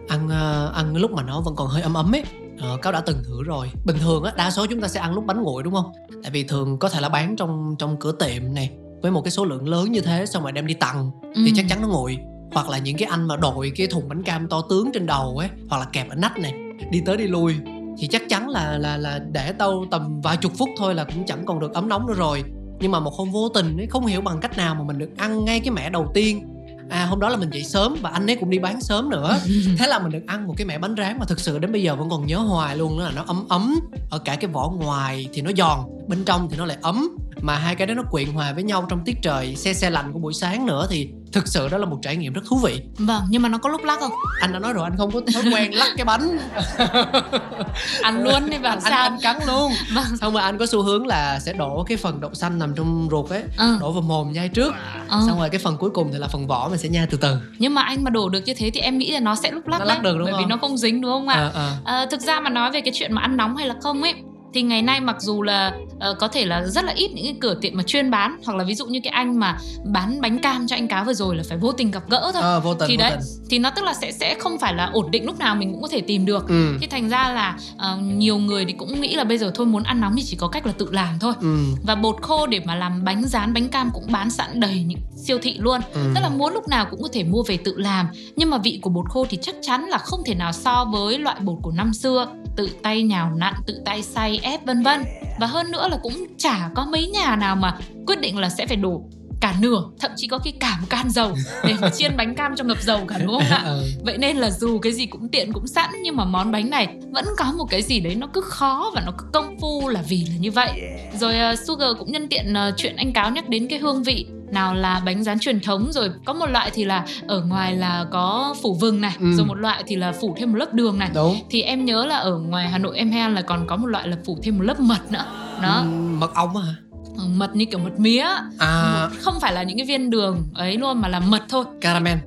Ăn 0.08 0.30
ờ, 0.30 0.72
ăn 0.76 0.96
lúc 0.98 1.12
mà 1.12 1.24
nó 1.24 1.42
vẫn 1.42 1.56
còn 1.56 1.68
hơi 1.68 1.82
ấm 1.82 1.94
ấm 1.94 2.16
ấy. 2.16 2.24
Ờ, 2.60 2.78
cáo 2.82 2.94
đã 2.94 3.02
từng 3.02 3.24
thử 3.24 3.44
rồi. 3.44 3.72
Bình 3.86 3.96
thường 4.00 4.24
á 4.24 4.32
đa 4.38 4.52
số 4.52 4.66
chúng 4.66 4.82
ta 4.82 4.88
sẽ 4.88 5.00
ăn 5.00 5.14
lúc 5.14 5.26
bánh 5.26 5.42
nguội 5.44 5.64
đúng 5.64 5.74
không? 5.74 5.92
Tại 6.24 6.32
vì 6.32 6.44
thường 6.44 6.80
có 6.80 6.90
thể 6.90 7.02
là 7.02 7.10
bán 7.10 7.36
trong 7.36 7.76
trong 7.80 7.98
cửa 8.00 8.12
tiệm 8.12 8.54
này 8.54 8.70
với 9.02 9.12
một 9.12 9.22
cái 9.22 9.32
số 9.32 9.46
lượng 9.46 9.70
lớn 9.70 9.92
như 9.92 10.02
thế 10.02 10.26
xong 10.26 10.44
rồi 10.44 10.52
đem 10.52 10.68
đi 10.68 10.74
tặng 10.74 11.12
thì 11.36 11.46
Ừ. 11.46 11.52
chắc 11.56 11.66
chắn 11.70 11.82
nó 11.82 11.88
nguội 11.88 12.18
hoặc 12.54 12.70
là 12.70 12.78
những 12.78 12.98
cái 12.98 13.10
anh 13.10 13.28
mà 13.28 13.36
đội 13.36 13.72
cái 13.76 13.88
thùng 13.88 14.10
bánh 14.10 14.24
cam 14.24 14.48
to 14.48 14.62
tướng 14.70 14.90
trên 14.94 15.06
đầu 15.06 15.38
ấy 15.38 15.50
hoặc 15.70 15.78
là 15.78 15.86
kẹp 15.86 16.10
ở 16.10 16.16
nách 16.16 16.38
này 16.38 16.54
đi 16.92 17.02
tới 17.06 17.18
đi 17.18 17.28
lui. 17.28 17.56
Thì 17.98 18.08
chắc 18.08 18.22
chắn 18.30 18.50
là 18.50 18.78
là 18.78 18.98
là 18.98 19.20
để 19.32 19.52
tâu 19.52 19.86
tầm 19.92 20.22
vài 20.22 20.38
chục 20.38 20.52
phút 20.58 20.70
thôi 20.78 20.96
là 20.96 21.04
cũng 21.04 21.26
chẳng 21.26 21.46
còn 21.46 21.60
được 21.60 21.74
ấm 21.74 21.90
nóng 21.90 22.08
nữa 22.08 22.14
rồi. 22.14 22.44
Nhưng 22.80 22.92
mà 22.92 23.00
một 23.00 23.14
hôm 23.14 23.32
vô 23.32 23.50
tình 23.50 23.78
ấy 23.78 23.88
không 23.88 24.06
hiểu 24.06 24.22
bằng 24.22 24.40
cách 24.40 24.58
nào 24.58 24.76
mà 24.76 24.84
mình 24.84 24.98
được 24.98 25.10
ăn 25.18 25.46
ngay 25.46 25.60
cái 25.60 25.72
mẻ 25.72 25.90
đầu 25.90 26.12
tiên. 26.14 26.48
À 26.90 27.06
hôm 27.06 27.20
đó 27.20 27.30
là 27.30 27.38
mình 27.38 27.50
dậy 27.50 27.64
sớm 27.64 27.96
và 28.02 28.10
anh 28.10 28.30
ấy 28.30 28.36
cũng 28.36 28.50
đi 28.50 28.60
bán 28.60 28.82
sớm 28.82 29.10
nữa. 29.10 29.38
Thế 29.80 29.88
là 29.88 30.00
mình 30.00 30.12
được 30.12 30.24
ăn 30.28 30.48
một 30.48 30.54
cái 30.58 30.68
mẻ 30.68 30.78
bánh 30.78 30.96
rán 30.98 31.18
mà 31.20 31.26
thực 31.26 31.40
sự 31.40 31.60
đến 31.60 31.72
bây 31.72 31.84
giờ 31.84 31.96
vẫn 31.96 32.10
còn 32.10 32.26
nhớ 32.26 32.38
hoài 32.38 32.78
luôn 32.78 33.00
đó 33.00 33.06
là 33.06 33.12
nó 33.16 33.24
ấm 33.28 33.46
ấm 33.50 33.80
ở 34.10 34.20
cả 34.20 34.36
cái 34.36 34.52
vỏ 34.52 34.70
ngoài 34.70 35.28
thì 35.34 35.42
nó 35.42 35.52
giòn 35.58 35.80
bên 36.08 36.24
trong 36.24 36.48
thì 36.52 36.58
nó 36.58 36.66
lại 36.66 36.78
ấm 36.82 37.18
mà 37.42 37.56
hai 37.56 37.76
cái 37.76 37.88
đó 37.88 37.94
nó 37.94 38.04
quyện 38.12 38.34
hòa 38.34 38.54
với 38.54 38.64
nhau 38.64 38.86
trong 38.90 39.04
tiết 39.06 39.18
trời 39.22 39.56
xe 39.56 39.74
xe 39.74 39.90
lạnh 39.90 40.14
của 40.14 40.20
buổi 40.20 40.34
sáng 40.34 40.66
nữa 40.66 40.88
thì 40.90 41.10
thực 41.32 41.48
sự 41.48 41.70
đó 41.70 41.78
là 41.78 41.86
một 41.86 41.98
trải 42.02 42.16
nghiệm 42.18 42.34
rất 42.34 42.42
thú 42.50 42.58
vị. 42.58 42.82
Vâng 42.98 43.24
nhưng 43.30 43.42
mà 43.42 43.50
nó 43.50 43.58
có 43.58 43.70
lúc 43.70 43.84
lắc 43.84 44.00
không? 44.00 44.12
Anh 44.42 44.54
đã 44.54 44.60
nói 44.60 44.74
rồi 44.74 44.84
anh 44.84 44.98
không 44.98 45.12
có 45.12 45.22
thói 45.34 45.44
quen 45.54 45.72
lắc 45.72 45.88
cái 45.98 46.06
bánh. 46.06 46.40
Ăn 48.02 48.24
luôn 48.24 48.50
đi 48.50 48.58
anh, 48.64 48.82
sao? 48.82 49.04
anh 49.04 49.18
cắn 49.22 49.38
luôn. 49.48 49.72
Vâng. 49.94 50.18
Xong 50.22 50.34
rồi 50.34 50.42
anh 50.42 50.58
có 50.58 50.66
xu 50.66 50.82
hướng 50.82 51.08
là 51.08 51.40
sẽ 51.40 51.54
đổ 51.54 51.84
cái 51.88 51.98
phần 51.98 52.22
đậu 52.22 52.34
xanh 52.34 52.60
nằm 52.60 52.76
trong 52.76 53.08
ruột 53.12 53.30
ấy 53.30 53.44
ừ. 53.58 53.78
đổ 53.82 53.92
vào 53.92 54.02
mồm 54.02 54.32
nhai 54.32 54.50
trước. 54.50 54.74
Ờ. 55.08 55.24
xong 55.28 55.40
rồi 55.40 55.50
cái 55.50 55.60
phần 55.60 55.78
cuối 55.78 55.90
cùng 55.90 56.10
thì 56.14 56.20
là 56.20 56.28
phần 56.28 56.48
vỏ 56.48 56.68
mình 56.70 56.78
sẽ 56.80 56.90
nhai 56.90 57.08
từ 57.10 57.18
từ. 57.18 57.38
Nhưng 57.58 57.74
mà 57.74 57.82
anh 57.82 58.04
mà 58.04 58.10
đổ 58.10 58.30
được 58.30 58.42
như 58.46 58.54
thế 58.54 58.72
thì 58.74 58.80
em 58.80 58.98
nghĩ 58.98 59.12
là 59.12 59.20
nó 59.20 59.36
sẽ 59.36 59.52
lúc 59.52 59.68
lắc 59.68 59.80
Nó 59.80 59.86
đấy 59.86 59.96
lắc 59.96 60.04
được 60.04 60.18
đúng 60.18 60.26
bởi 60.26 60.34
vì 60.34 60.44
không? 60.44 60.50
nó 60.50 60.58
không 60.58 60.78
dính 60.78 61.02
đúng 61.02 61.12
không 61.12 61.28
ạ? 61.28 61.36
Ờ, 61.36 61.52
ờ. 61.54 61.74
Ờ, 61.86 62.06
thực 62.12 62.22
ra 62.22 62.40
mà 62.40 62.50
nói 62.50 62.72
về 62.72 62.82
cái 62.82 62.92
chuyện 62.96 63.14
mà 63.14 63.22
ăn 63.22 63.38
nóng 63.38 63.56
hay 63.58 63.68
là 63.68 63.76
không 63.82 64.02
ấy 64.02 64.14
thì 64.54 64.62
ngày 64.62 64.82
nay 64.82 65.02
mặc 65.02 65.16
dù 65.20 65.42
là 65.42 65.74
uh, 65.96 66.18
có 66.20 66.28
thể 66.28 66.46
là 66.46 66.64
rất 66.66 66.86
là 66.86 66.94
ít 66.94 67.12
những 67.14 67.26
cái 67.26 67.36
cửa 67.42 67.56
tiệm 67.62 67.78
mà 67.78 67.84
chuyên 67.84 68.12
bán 68.12 68.38
hoặc 68.46 68.58
là 68.58 68.64
ví 68.64 68.76
dụ 68.76 68.86
như 68.86 69.00
cái 69.04 69.12
anh 69.12 69.40
mà 69.40 69.58
bán 69.86 70.22
bánh 70.22 70.40
cam 70.40 70.68
cho 70.68 70.76
anh 70.76 70.88
cáo 70.88 71.04
vừa 71.06 71.14
rồi 71.14 71.36
là 71.36 71.44
phải 71.50 71.58
vô 71.58 71.72
tình 71.72 71.92
gặp 71.92 72.04
gỡ 72.10 72.32
thôi 72.34 72.42
à, 72.42 72.60
vô 72.60 72.74
tình 72.74 72.90
thì 72.90 72.98
vô 72.98 73.02
đấy 73.02 73.12
tình. 73.12 73.46
thì 73.50 73.60
nó 73.60 73.70
tức 73.70 73.86
là 73.86 73.94
sẽ 73.94 74.12
sẽ 74.12 74.36
không 74.40 74.60
phải 74.60 74.74
là 74.74 74.86
ổn 74.94 75.12
định 75.12 75.26
lúc 75.26 75.40
nào 75.40 75.56
mình 75.56 75.72
cũng 75.72 75.82
có 75.82 75.88
thể 75.88 76.02
tìm 76.02 76.26
được 76.26 76.48
ừ. 76.48 76.78
thì 76.82 76.88
thành 76.88 77.10
ra 77.10 77.30
là 77.34 77.58
uh, 77.76 78.02
nhiều 78.02 78.38
người 78.38 78.66
thì 78.66 78.74
cũng 78.74 79.02
nghĩ 79.02 79.16
là 79.16 79.24
bây 79.24 79.38
giờ 79.38 79.52
thôi 79.56 79.66
muốn 79.66 79.84
ăn 79.84 80.02
nóng 80.02 80.16
thì 80.18 80.24
chỉ 80.24 80.36
có 80.38 80.48
cách 80.48 80.66
là 80.66 80.74
tự 80.78 80.88
làm 80.92 81.20
thôi 81.20 81.34
Ừ. 81.42 81.58
và 81.84 81.96
bột 81.96 82.16
khô 82.22 82.48
để 82.48 82.62
mà 82.66 82.76
làm 82.76 83.04
bánh 83.04 83.24
rán 83.28 83.54
bánh 83.54 83.70
cam 83.70 83.90
cũng 83.94 84.12
bán 84.12 84.30
sẵn 84.30 84.60
đầy 84.60 84.84
những 84.88 85.00
siêu 85.26 85.38
thị 85.42 85.58
luôn 85.60 85.82
Ừ. 85.94 86.02
tức 86.16 86.22
là 86.22 86.30
muốn 86.30 86.54
lúc 86.54 86.68
nào 86.68 86.86
cũng 86.92 87.02
có 87.02 87.08
thể 87.14 87.24
mua 87.24 87.44
về 87.44 87.58
tự 87.58 87.78
làm 87.78 88.08
nhưng 88.36 88.50
mà 88.50 88.58
vị 88.58 88.80
của 88.82 88.90
bột 88.90 89.06
khô 89.10 89.26
thì 89.30 89.38
chắc 89.42 89.56
chắn 89.62 89.86
là 89.86 89.98
không 89.98 90.20
thể 90.26 90.36
nào 90.36 90.52
so 90.52 90.86
với 90.92 91.20
loại 91.20 91.36
bột 91.40 91.58
của 91.62 91.72
năm 91.72 91.94
xưa 91.94 92.28
tự 92.56 92.70
tay 92.84 93.04
nhào 93.04 93.32
nặn 93.38 93.54
tự 93.66 93.82
tay 93.86 94.02
xay 94.02 94.38
ép 94.42 94.66
vân 94.66 94.84
vân. 94.84 95.04
Và 95.40 95.48
hơn 95.48 95.72
nữa 95.72 95.88
là 95.92 95.98
cũng 96.04 96.26
chả 96.38 96.70
có 96.76 96.86
mấy 96.86 97.08
nhà 97.08 97.36
nào 97.36 97.56
mà 97.56 97.78
quyết 98.08 98.22
định 98.22 98.38
là 98.38 98.50
sẽ 98.50 98.68
phải 98.68 98.78
đổ 98.78 99.02
cả 99.42 99.56
nửa 99.62 99.84
thậm 100.00 100.12
chí 100.16 100.28
có 100.28 100.38
khi 100.38 100.52
cả 100.52 100.78
một 100.82 100.88
can 100.90 101.10
dầu 101.10 101.36
để 101.64 101.74
mà 101.82 101.90
chiên 101.90 102.18
bánh 102.18 102.36
cam 102.36 102.56
cho 102.56 102.64
ngập 102.64 102.82
dầu 102.82 103.00
cả 103.08 103.18
đúng 103.18 103.32
không 103.32 103.50
ạ? 103.50 103.62
Ừ. 103.72 103.84
vậy 104.04 104.18
nên 104.18 104.38
là 104.38 104.50
dù 104.50 104.80
cái 104.80 104.92
gì 104.92 105.06
cũng 105.06 105.30
tiện 105.30 105.54
cũng 105.54 105.68
sẵn 105.68 105.90
nhưng 106.04 106.16
mà 106.16 106.26
món 106.26 106.52
bánh 106.52 106.70
này 106.70 106.88
vẫn 107.12 107.26
có 107.38 107.52
một 107.58 107.66
cái 107.70 107.82
gì 107.82 108.00
đấy 108.00 108.16
nó 108.16 108.28
cứ 108.34 108.42
khó 108.42 108.92
và 108.96 109.02
nó 109.06 109.12
cứ 109.18 109.26
công 109.34 109.60
phu 109.60 109.90
là 109.90 110.02
vì 110.10 110.26
là 110.30 110.36
như 110.40 110.52
vậy. 110.52 110.72
Rồi 111.20 111.36
uh, 111.54 111.60
Sugar 111.60 111.90
cũng 112.00 112.12
nhân 112.12 112.28
tiện 112.28 112.54
uh, 112.70 112.74
chuyện 112.78 112.96
anh 112.96 113.14
cáo 113.14 113.32
nhắc 113.32 113.50
đến 113.50 113.68
cái 113.68 113.80
hương 113.80 114.04
vị 114.04 114.26
nào 114.52 114.74
là 114.74 115.02
bánh 115.06 115.24
rán 115.24 115.40
truyền 115.40 115.60
thống 115.60 115.92
rồi 115.92 116.10
có 116.26 116.34
một 116.34 116.46
loại 116.50 116.72
thì 116.74 116.86
là 116.86 117.06
ở 117.28 117.42
ngoài 117.42 117.76
là 117.76 118.06
có 118.12 118.56
phủ 118.62 118.74
vừng 118.82 119.02
này 119.02 119.16
Ừ. 119.20 119.32
rồi 119.38 119.46
một 119.46 119.54
loại 119.58 119.84
thì 119.88 119.96
là 119.96 120.12
phủ 120.22 120.36
thêm 120.38 120.52
một 120.52 120.58
lớp 120.58 120.74
đường 120.74 121.00
này. 121.00 121.10
Đúng. 121.14 121.36
Thì 121.50 121.62
em 121.62 121.86
nhớ 121.86 122.06
là 122.06 122.16
ở 122.18 122.38
ngoài 122.38 122.70
Hà 122.70 122.78
Nội 122.78 122.98
em 122.98 123.12
hay 123.12 123.22
ăn 123.22 123.34
là 123.36 123.42
còn 123.42 123.68
có 123.68 123.76
một 123.76 123.88
loại 123.88 124.08
là 124.08 124.18
phủ 124.26 124.38
thêm 124.44 124.58
một 124.58 124.64
lớp 124.64 124.80
mật 124.80 125.12
nữa. 125.12 125.26
Đó. 125.62 125.76
Ừ, 125.84 125.88
mật 126.18 126.34
ong 126.36 126.56
hả? 126.58 126.74
Ừ, 127.18 127.24
mật 127.36 127.56
như 127.56 127.66
kiểu 127.66 127.80
mật 127.80 128.00
mía. 128.00 128.26
À. 128.60 129.08
Không 129.22 129.40
phải 129.40 129.54
là 129.54 129.64
những 129.64 129.78
cái 129.78 129.86
viên 129.86 130.10
đường 130.10 130.44
ấy 130.56 130.78
luôn 130.78 131.02
mà 131.02 131.08
là 131.08 131.20
mật 131.20 131.42
thôi. 131.50 131.66
Caramel 131.82 132.18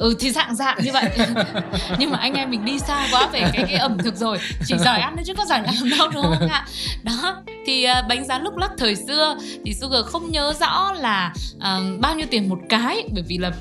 ừ 0.00 0.14
thì 0.18 0.30
dạng 0.30 0.54
dạng 0.54 0.78
như 0.84 0.92
vậy. 0.92 1.04
Nhưng 1.98 2.10
mà 2.10 2.18
anh 2.18 2.34
em 2.34 2.50
mình 2.50 2.64
đi 2.64 2.78
xa 2.78 3.08
quá 3.12 3.28
về 3.32 3.40
cái 3.40 3.64
cái 3.68 3.74
ẩm 3.74 3.98
thực 3.98 4.16
rồi. 4.16 4.38
Chỉ 4.66 4.78
giỏi 4.78 5.00
ăn 5.00 5.16
thôi 5.16 5.24
chứ 5.26 5.34
có 5.34 5.44
giỏi 5.44 5.62
làm 5.62 5.98
đâu 5.98 6.08
đúng 6.14 6.22
không 6.22 6.48
ạ? 6.48 6.66
Đó 7.02 7.42
thì 7.66 7.86
uh, 7.86 8.08
bánh 8.08 8.24
rán 8.24 8.42
lúc 8.42 8.56
lắc 8.56 8.70
thời 8.78 8.96
xưa 8.96 9.36
thì 9.64 9.74
Sugar 9.74 10.04
không 10.04 10.30
nhớ 10.30 10.52
rõ 10.60 10.92
là 10.92 11.32
uh, 11.56 12.00
bao 12.00 12.14
nhiêu 12.14 12.26
tiền 12.30 12.48
một 12.48 12.58
cái 12.68 13.08
bởi 13.12 13.24
vì 13.28 13.38
là 13.38 13.52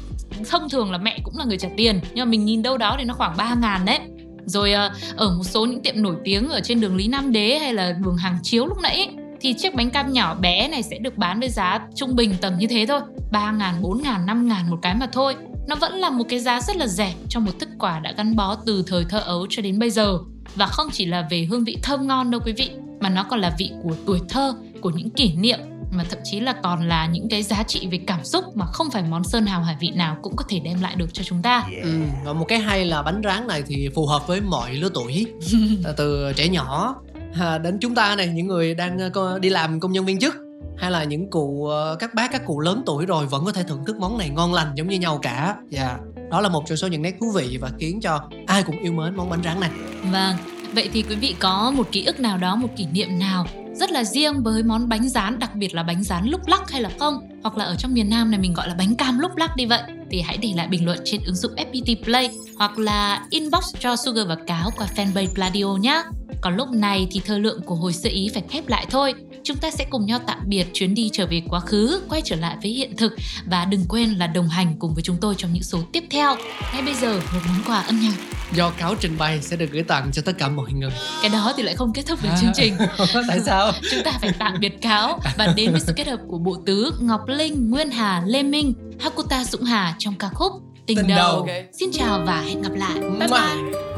thông 0.49 0.69
thường 0.69 0.91
là 0.91 0.97
mẹ 0.97 1.19
cũng 1.23 1.38
là 1.38 1.45
người 1.45 1.58
trả 1.58 1.69
tiền 1.78 1.99
nhưng 2.13 2.25
mà 2.25 2.30
mình 2.30 2.45
nhìn 2.45 2.63
đâu 2.63 2.78
đó 2.78 2.95
thì 2.99 3.04
nó 3.04 3.13
khoảng 3.13 3.38
3 3.38 3.56
ngàn 3.62 3.86
đấy. 3.86 3.99
Rồi 4.45 4.73
uh, 4.73 5.17
ở 5.17 5.30
một 5.38 5.43
số 5.43 5.65
những 5.65 5.82
tiệm 5.82 6.02
nổi 6.02 6.15
tiếng 6.23 6.49
ở 6.49 6.60
trên 6.63 6.82
đường 6.82 6.95
Lý 6.95 7.08
Nam 7.08 7.32
Đế 7.32 7.60
hay 7.60 7.73
là 7.73 7.91
đường 7.91 8.17
Hàng 8.17 8.38
Chiếu 8.43 8.65
lúc 8.65 8.78
nãy 8.82 8.95
ấy, 8.95 9.10
thì 9.41 9.54
chiếc 9.54 9.75
bánh 9.75 9.89
cam 9.89 10.13
nhỏ 10.13 10.36
bé 10.36 10.67
này 10.67 10.84
sẽ 10.84 10.97
được 10.97 11.17
bán 11.17 11.39
với 11.39 11.49
giá 11.49 11.80
trung 11.95 12.15
bình 12.15 12.34
tầm 12.41 12.58
như 12.58 12.67
thế 12.67 12.86
thôi 12.86 12.99
3 13.32 13.52
ngàn, 13.52 13.82
4 13.82 14.02
ngàn, 14.02 14.25
5 14.25 14.47
ngàn 14.47 14.69
một 14.69 14.78
cái 14.82 14.95
mà 14.95 15.08
thôi. 15.12 15.36
Nó 15.67 15.75
vẫn 15.75 15.93
là 15.93 16.10
một 16.10 16.23
cái 16.30 16.39
giá 16.39 16.62
rất 16.62 16.75
là 16.75 16.88
rẻ 16.88 17.13
cho 17.30 17.39
một 17.39 17.52
thức 17.60 17.69
quà 17.80 17.99
đã 17.99 18.13
gắn 18.17 18.36
bó 18.36 18.56
từ 18.65 18.84
thời 18.88 19.06
thơ 19.10 19.19
ấu 19.19 19.47
cho 19.49 19.62
đến 19.62 19.80
bây 19.80 19.89
giờ. 19.89 20.17
Và 20.56 20.65
không 20.65 20.88
chỉ 20.91 21.06
là 21.06 21.28
về 21.30 21.47
hương 21.49 21.63
vị 21.63 21.78
thơm 21.84 22.08
ngon 22.08 22.32
đâu 22.32 22.41
quý 22.45 22.54
vị 22.54 22.69
mà 22.99 23.10
nó 23.10 23.23
còn 23.23 23.39
là 23.39 23.56
vị 23.60 23.71
của 23.84 23.95
tuổi 24.06 24.19
thơ 24.30 24.56
của 24.82 24.89
những 24.89 25.10
kỷ 25.10 25.34
niệm 25.34 25.60
mà 25.91 26.04
thậm 26.10 26.19
chí 26.23 26.39
là 26.39 26.56
còn 26.63 26.88
là 26.88 27.06
những 27.06 27.30
cái 27.30 27.43
giá 27.43 27.63
trị 27.63 27.88
về 27.91 27.99
cảm 28.08 28.23
xúc 28.23 28.45
mà 28.56 28.65
không 28.65 28.91
phải 28.91 29.04
món 29.10 29.23
sơn 29.23 29.45
hào 29.45 29.62
hải 29.62 29.75
vị 29.80 29.91
nào 29.95 30.17
cũng 30.21 30.36
có 30.36 30.45
thể 30.49 30.60
đem 30.60 30.82
lại 30.82 30.95
được 30.95 31.13
cho 31.13 31.23
chúng 31.23 31.41
ta. 31.41 31.63
Ừ. 31.84 31.89
và 32.25 32.34
một 32.34 32.45
cái 32.47 32.60
hay 32.60 32.86
là 32.86 33.02
bánh 33.02 33.21
rán 33.23 33.47
này 33.47 33.63
thì 33.67 33.89
phù 33.95 34.06
hợp 34.06 34.28
với 34.28 34.41
mọi 34.41 34.73
lứa 34.73 34.89
tuổi. 34.93 35.25
Từ 35.97 36.34
trẻ 36.36 36.47
nhỏ 36.47 36.95
à, 37.39 37.58
đến 37.58 37.78
chúng 37.82 37.96
ta 37.96 38.15
này 38.15 38.28
những 38.28 38.48
người 38.48 38.76
đang 38.76 39.00
ờ, 39.13 39.39
đi 39.39 39.50
làm 39.50 39.80
công 39.80 39.92
nhân 39.92 40.06
viên 40.06 40.20
chức 40.20 40.36
hay 40.78 40.92
là 40.92 41.04
những 41.04 41.30
cụ 41.30 41.65
ờ, 41.65 41.96
các 42.00 42.13
bác 42.13 42.32
các 42.32 42.46
cụ 42.46 42.60
lớn 42.60 42.84
tuổi 42.86 43.06
rồi 43.06 43.26
vẫn 43.26 43.46
có 43.46 43.52
thể 43.52 43.63
thưởng 43.63 43.86
thức 43.86 43.98
món 43.98 44.18
này 44.18 44.30
ngon 44.30 44.54
lành 44.54 44.72
giống 44.76 44.88
như 44.88 45.00
nhau 45.00 45.20
cả. 45.22 45.56
Dạ 45.70 45.98
đó 46.30 46.42
là 46.42 46.50
một 46.50 46.63
trong 46.68 46.78
số 46.78 46.88
những 46.88 47.02
nét 47.02 47.15
thú 47.20 47.32
vị 47.32 47.58
và 47.62 47.70
khiến 47.80 48.02
cho 48.02 48.30
ai 48.48 48.63
cũng 48.63 48.80
yêu 48.80 48.92
mến 48.92 49.15
món 49.15 49.30
bánh 49.30 49.44
rán 49.44 49.60
này. 49.60 49.70
Vâng, 50.12 50.36
vậy 50.74 50.89
thì 50.94 51.04
quý 51.10 51.15
vị 51.15 51.36
có 51.39 51.72
một 51.76 51.88
ký 51.92 52.06
ức 52.06 52.20
nào 52.20 52.38
đó, 52.38 52.56
một 52.56 52.68
kỷ 52.76 52.86
niệm 52.94 53.20
nào 53.20 53.46
rất 53.80 53.92
là 53.92 54.04
riêng 54.04 54.44
với 54.44 54.63
món 54.63 54.89
bánh 54.89 55.10
rán, 55.10 55.39
đặc 55.39 55.56
biệt 55.56 55.76
là 55.76 55.84
bánh 55.84 56.04
rán 56.04 56.28
lúc 56.28 56.48
lắc 56.48 56.72
hay 56.72 56.82
là 56.82 56.89
không? 57.00 57.20
Hoặc 57.44 57.58
là 57.58 57.65
ở 57.65 57.76
trong 57.76 57.94
miền 57.94 58.10
Nam 58.10 58.32
này 58.32 58.39
mình 58.39 58.54
gọi 58.54 58.68
là 58.68 58.76
bánh 58.78 58.96
cam 58.96 59.20
lúc 59.20 59.36
lắc 59.36 59.56
đi 59.56 59.65
vậy. 59.65 59.82
Thì 60.12 60.22
hãy 60.22 60.38
để 60.38 60.54
lại 60.56 60.68
bình 60.68 60.86
luận 60.86 61.00
trên 61.06 61.22
ứng 61.26 61.36
dụng 61.36 61.52
FPT 61.56 62.04
Play 62.04 62.30
hoặc 62.58 62.80
là 62.80 63.26
inbox 63.30 63.76
cho 63.80 63.96
Sugar 63.96 64.28
và 64.28 64.36
Cáo 64.48 64.70
qua 64.78 64.88
fanpage 64.96 65.34
Pladio 65.36 65.65
nhé. 65.82 66.04
Còn 66.42 66.58
lúc 66.58 66.70
này 66.70 67.08
thì 67.12 67.22
thời 67.26 67.39
lượng 67.39 67.62
của 67.62 67.76
hồi 67.76 67.94
sơ 67.94 68.10
ý 68.10 68.30
phải 68.34 68.44
khép 68.50 68.68
lại 68.68 68.86
thôi. 68.89 69.13
Chúng 69.49 69.57
ta 69.57 69.71
sẽ 69.71 69.85
cùng 69.89 70.05
nhau 70.05 70.19
tạm 70.27 70.38
biệt 70.45 70.67
chuyến 70.73 70.95
đi 70.95 71.09
trở 71.13 71.25
về 71.25 71.41
quá 71.49 71.59
khứ, 71.59 72.01
quay 72.09 72.21
trở 72.25 72.35
lại 72.35 72.57
với 72.62 72.71
hiện 72.71 72.95
thực. 72.97 73.13
Và 73.45 73.65
đừng 73.65 73.85
quên 73.89 74.09
là 74.09 74.27
đồng 74.27 74.49
hành 74.49 74.75
cùng 74.79 74.93
với 74.93 75.03
chúng 75.03 75.17
tôi 75.21 75.35
trong 75.38 75.53
những 75.53 75.63
số 75.63 75.79
tiếp 75.91 76.03
theo. 76.09 76.35
Ngay 76.73 76.81
bây 76.81 76.93
giờ 76.93 77.21
một 77.33 77.39
món 77.47 77.62
quà 77.65 77.81
âm 77.81 77.99
nhạc. 77.99 78.13
Do 78.53 78.69
cáo 78.69 78.95
trình 78.99 79.17
bày 79.17 79.41
sẽ 79.41 79.55
được 79.55 79.71
gửi 79.71 79.83
tặng 79.83 80.09
cho 80.13 80.21
tất 80.25 80.38
cả 80.38 80.49
mọi 80.49 80.71
người. 80.73 80.89
Cái 81.21 81.29
đó 81.29 81.53
thì 81.57 81.63
lại 81.63 81.75
không 81.75 81.93
kết 81.93 82.03
thúc 82.07 82.23
được 82.23 82.29
chương 82.41 82.51
trình. 82.53 82.75
Tại 83.27 83.39
sao? 83.45 83.71
Chúng 83.91 84.03
ta 84.03 84.12
phải 84.21 84.31
tạm 84.39 84.59
biệt 84.59 84.81
cáo. 84.81 85.19
Và 85.38 85.53
đến 85.55 85.71
với 85.71 85.81
sự 85.81 85.93
kết 85.95 86.07
hợp 86.07 86.19
của 86.27 86.38
bộ 86.38 86.57
tứ 86.65 86.93
ngọc 86.99 87.21
linh 87.27 87.69
nguyên 87.69 87.91
hà 87.91 88.23
lê 88.25 88.43
minh 88.43 88.73
hakuta 88.99 89.43
dũng 89.43 89.63
hà 89.63 89.95
trong 89.99 90.15
ca 90.15 90.29
khúc 90.33 90.51
tình, 90.85 90.97
Tình 90.97 91.07
đầu, 91.07 91.45
đầu. 91.45 91.55
xin 91.79 91.89
chào 91.93 92.23
và 92.25 92.41
hẹn 92.41 92.62
gặp 92.62 92.73
lại. 92.75 92.99
Bye 93.19 93.27
bye 93.27 93.88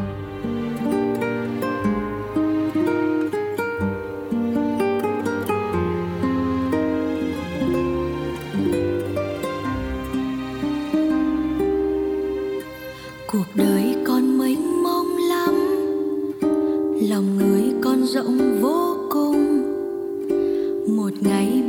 một 21.11 21.17
ngày 21.21 21.60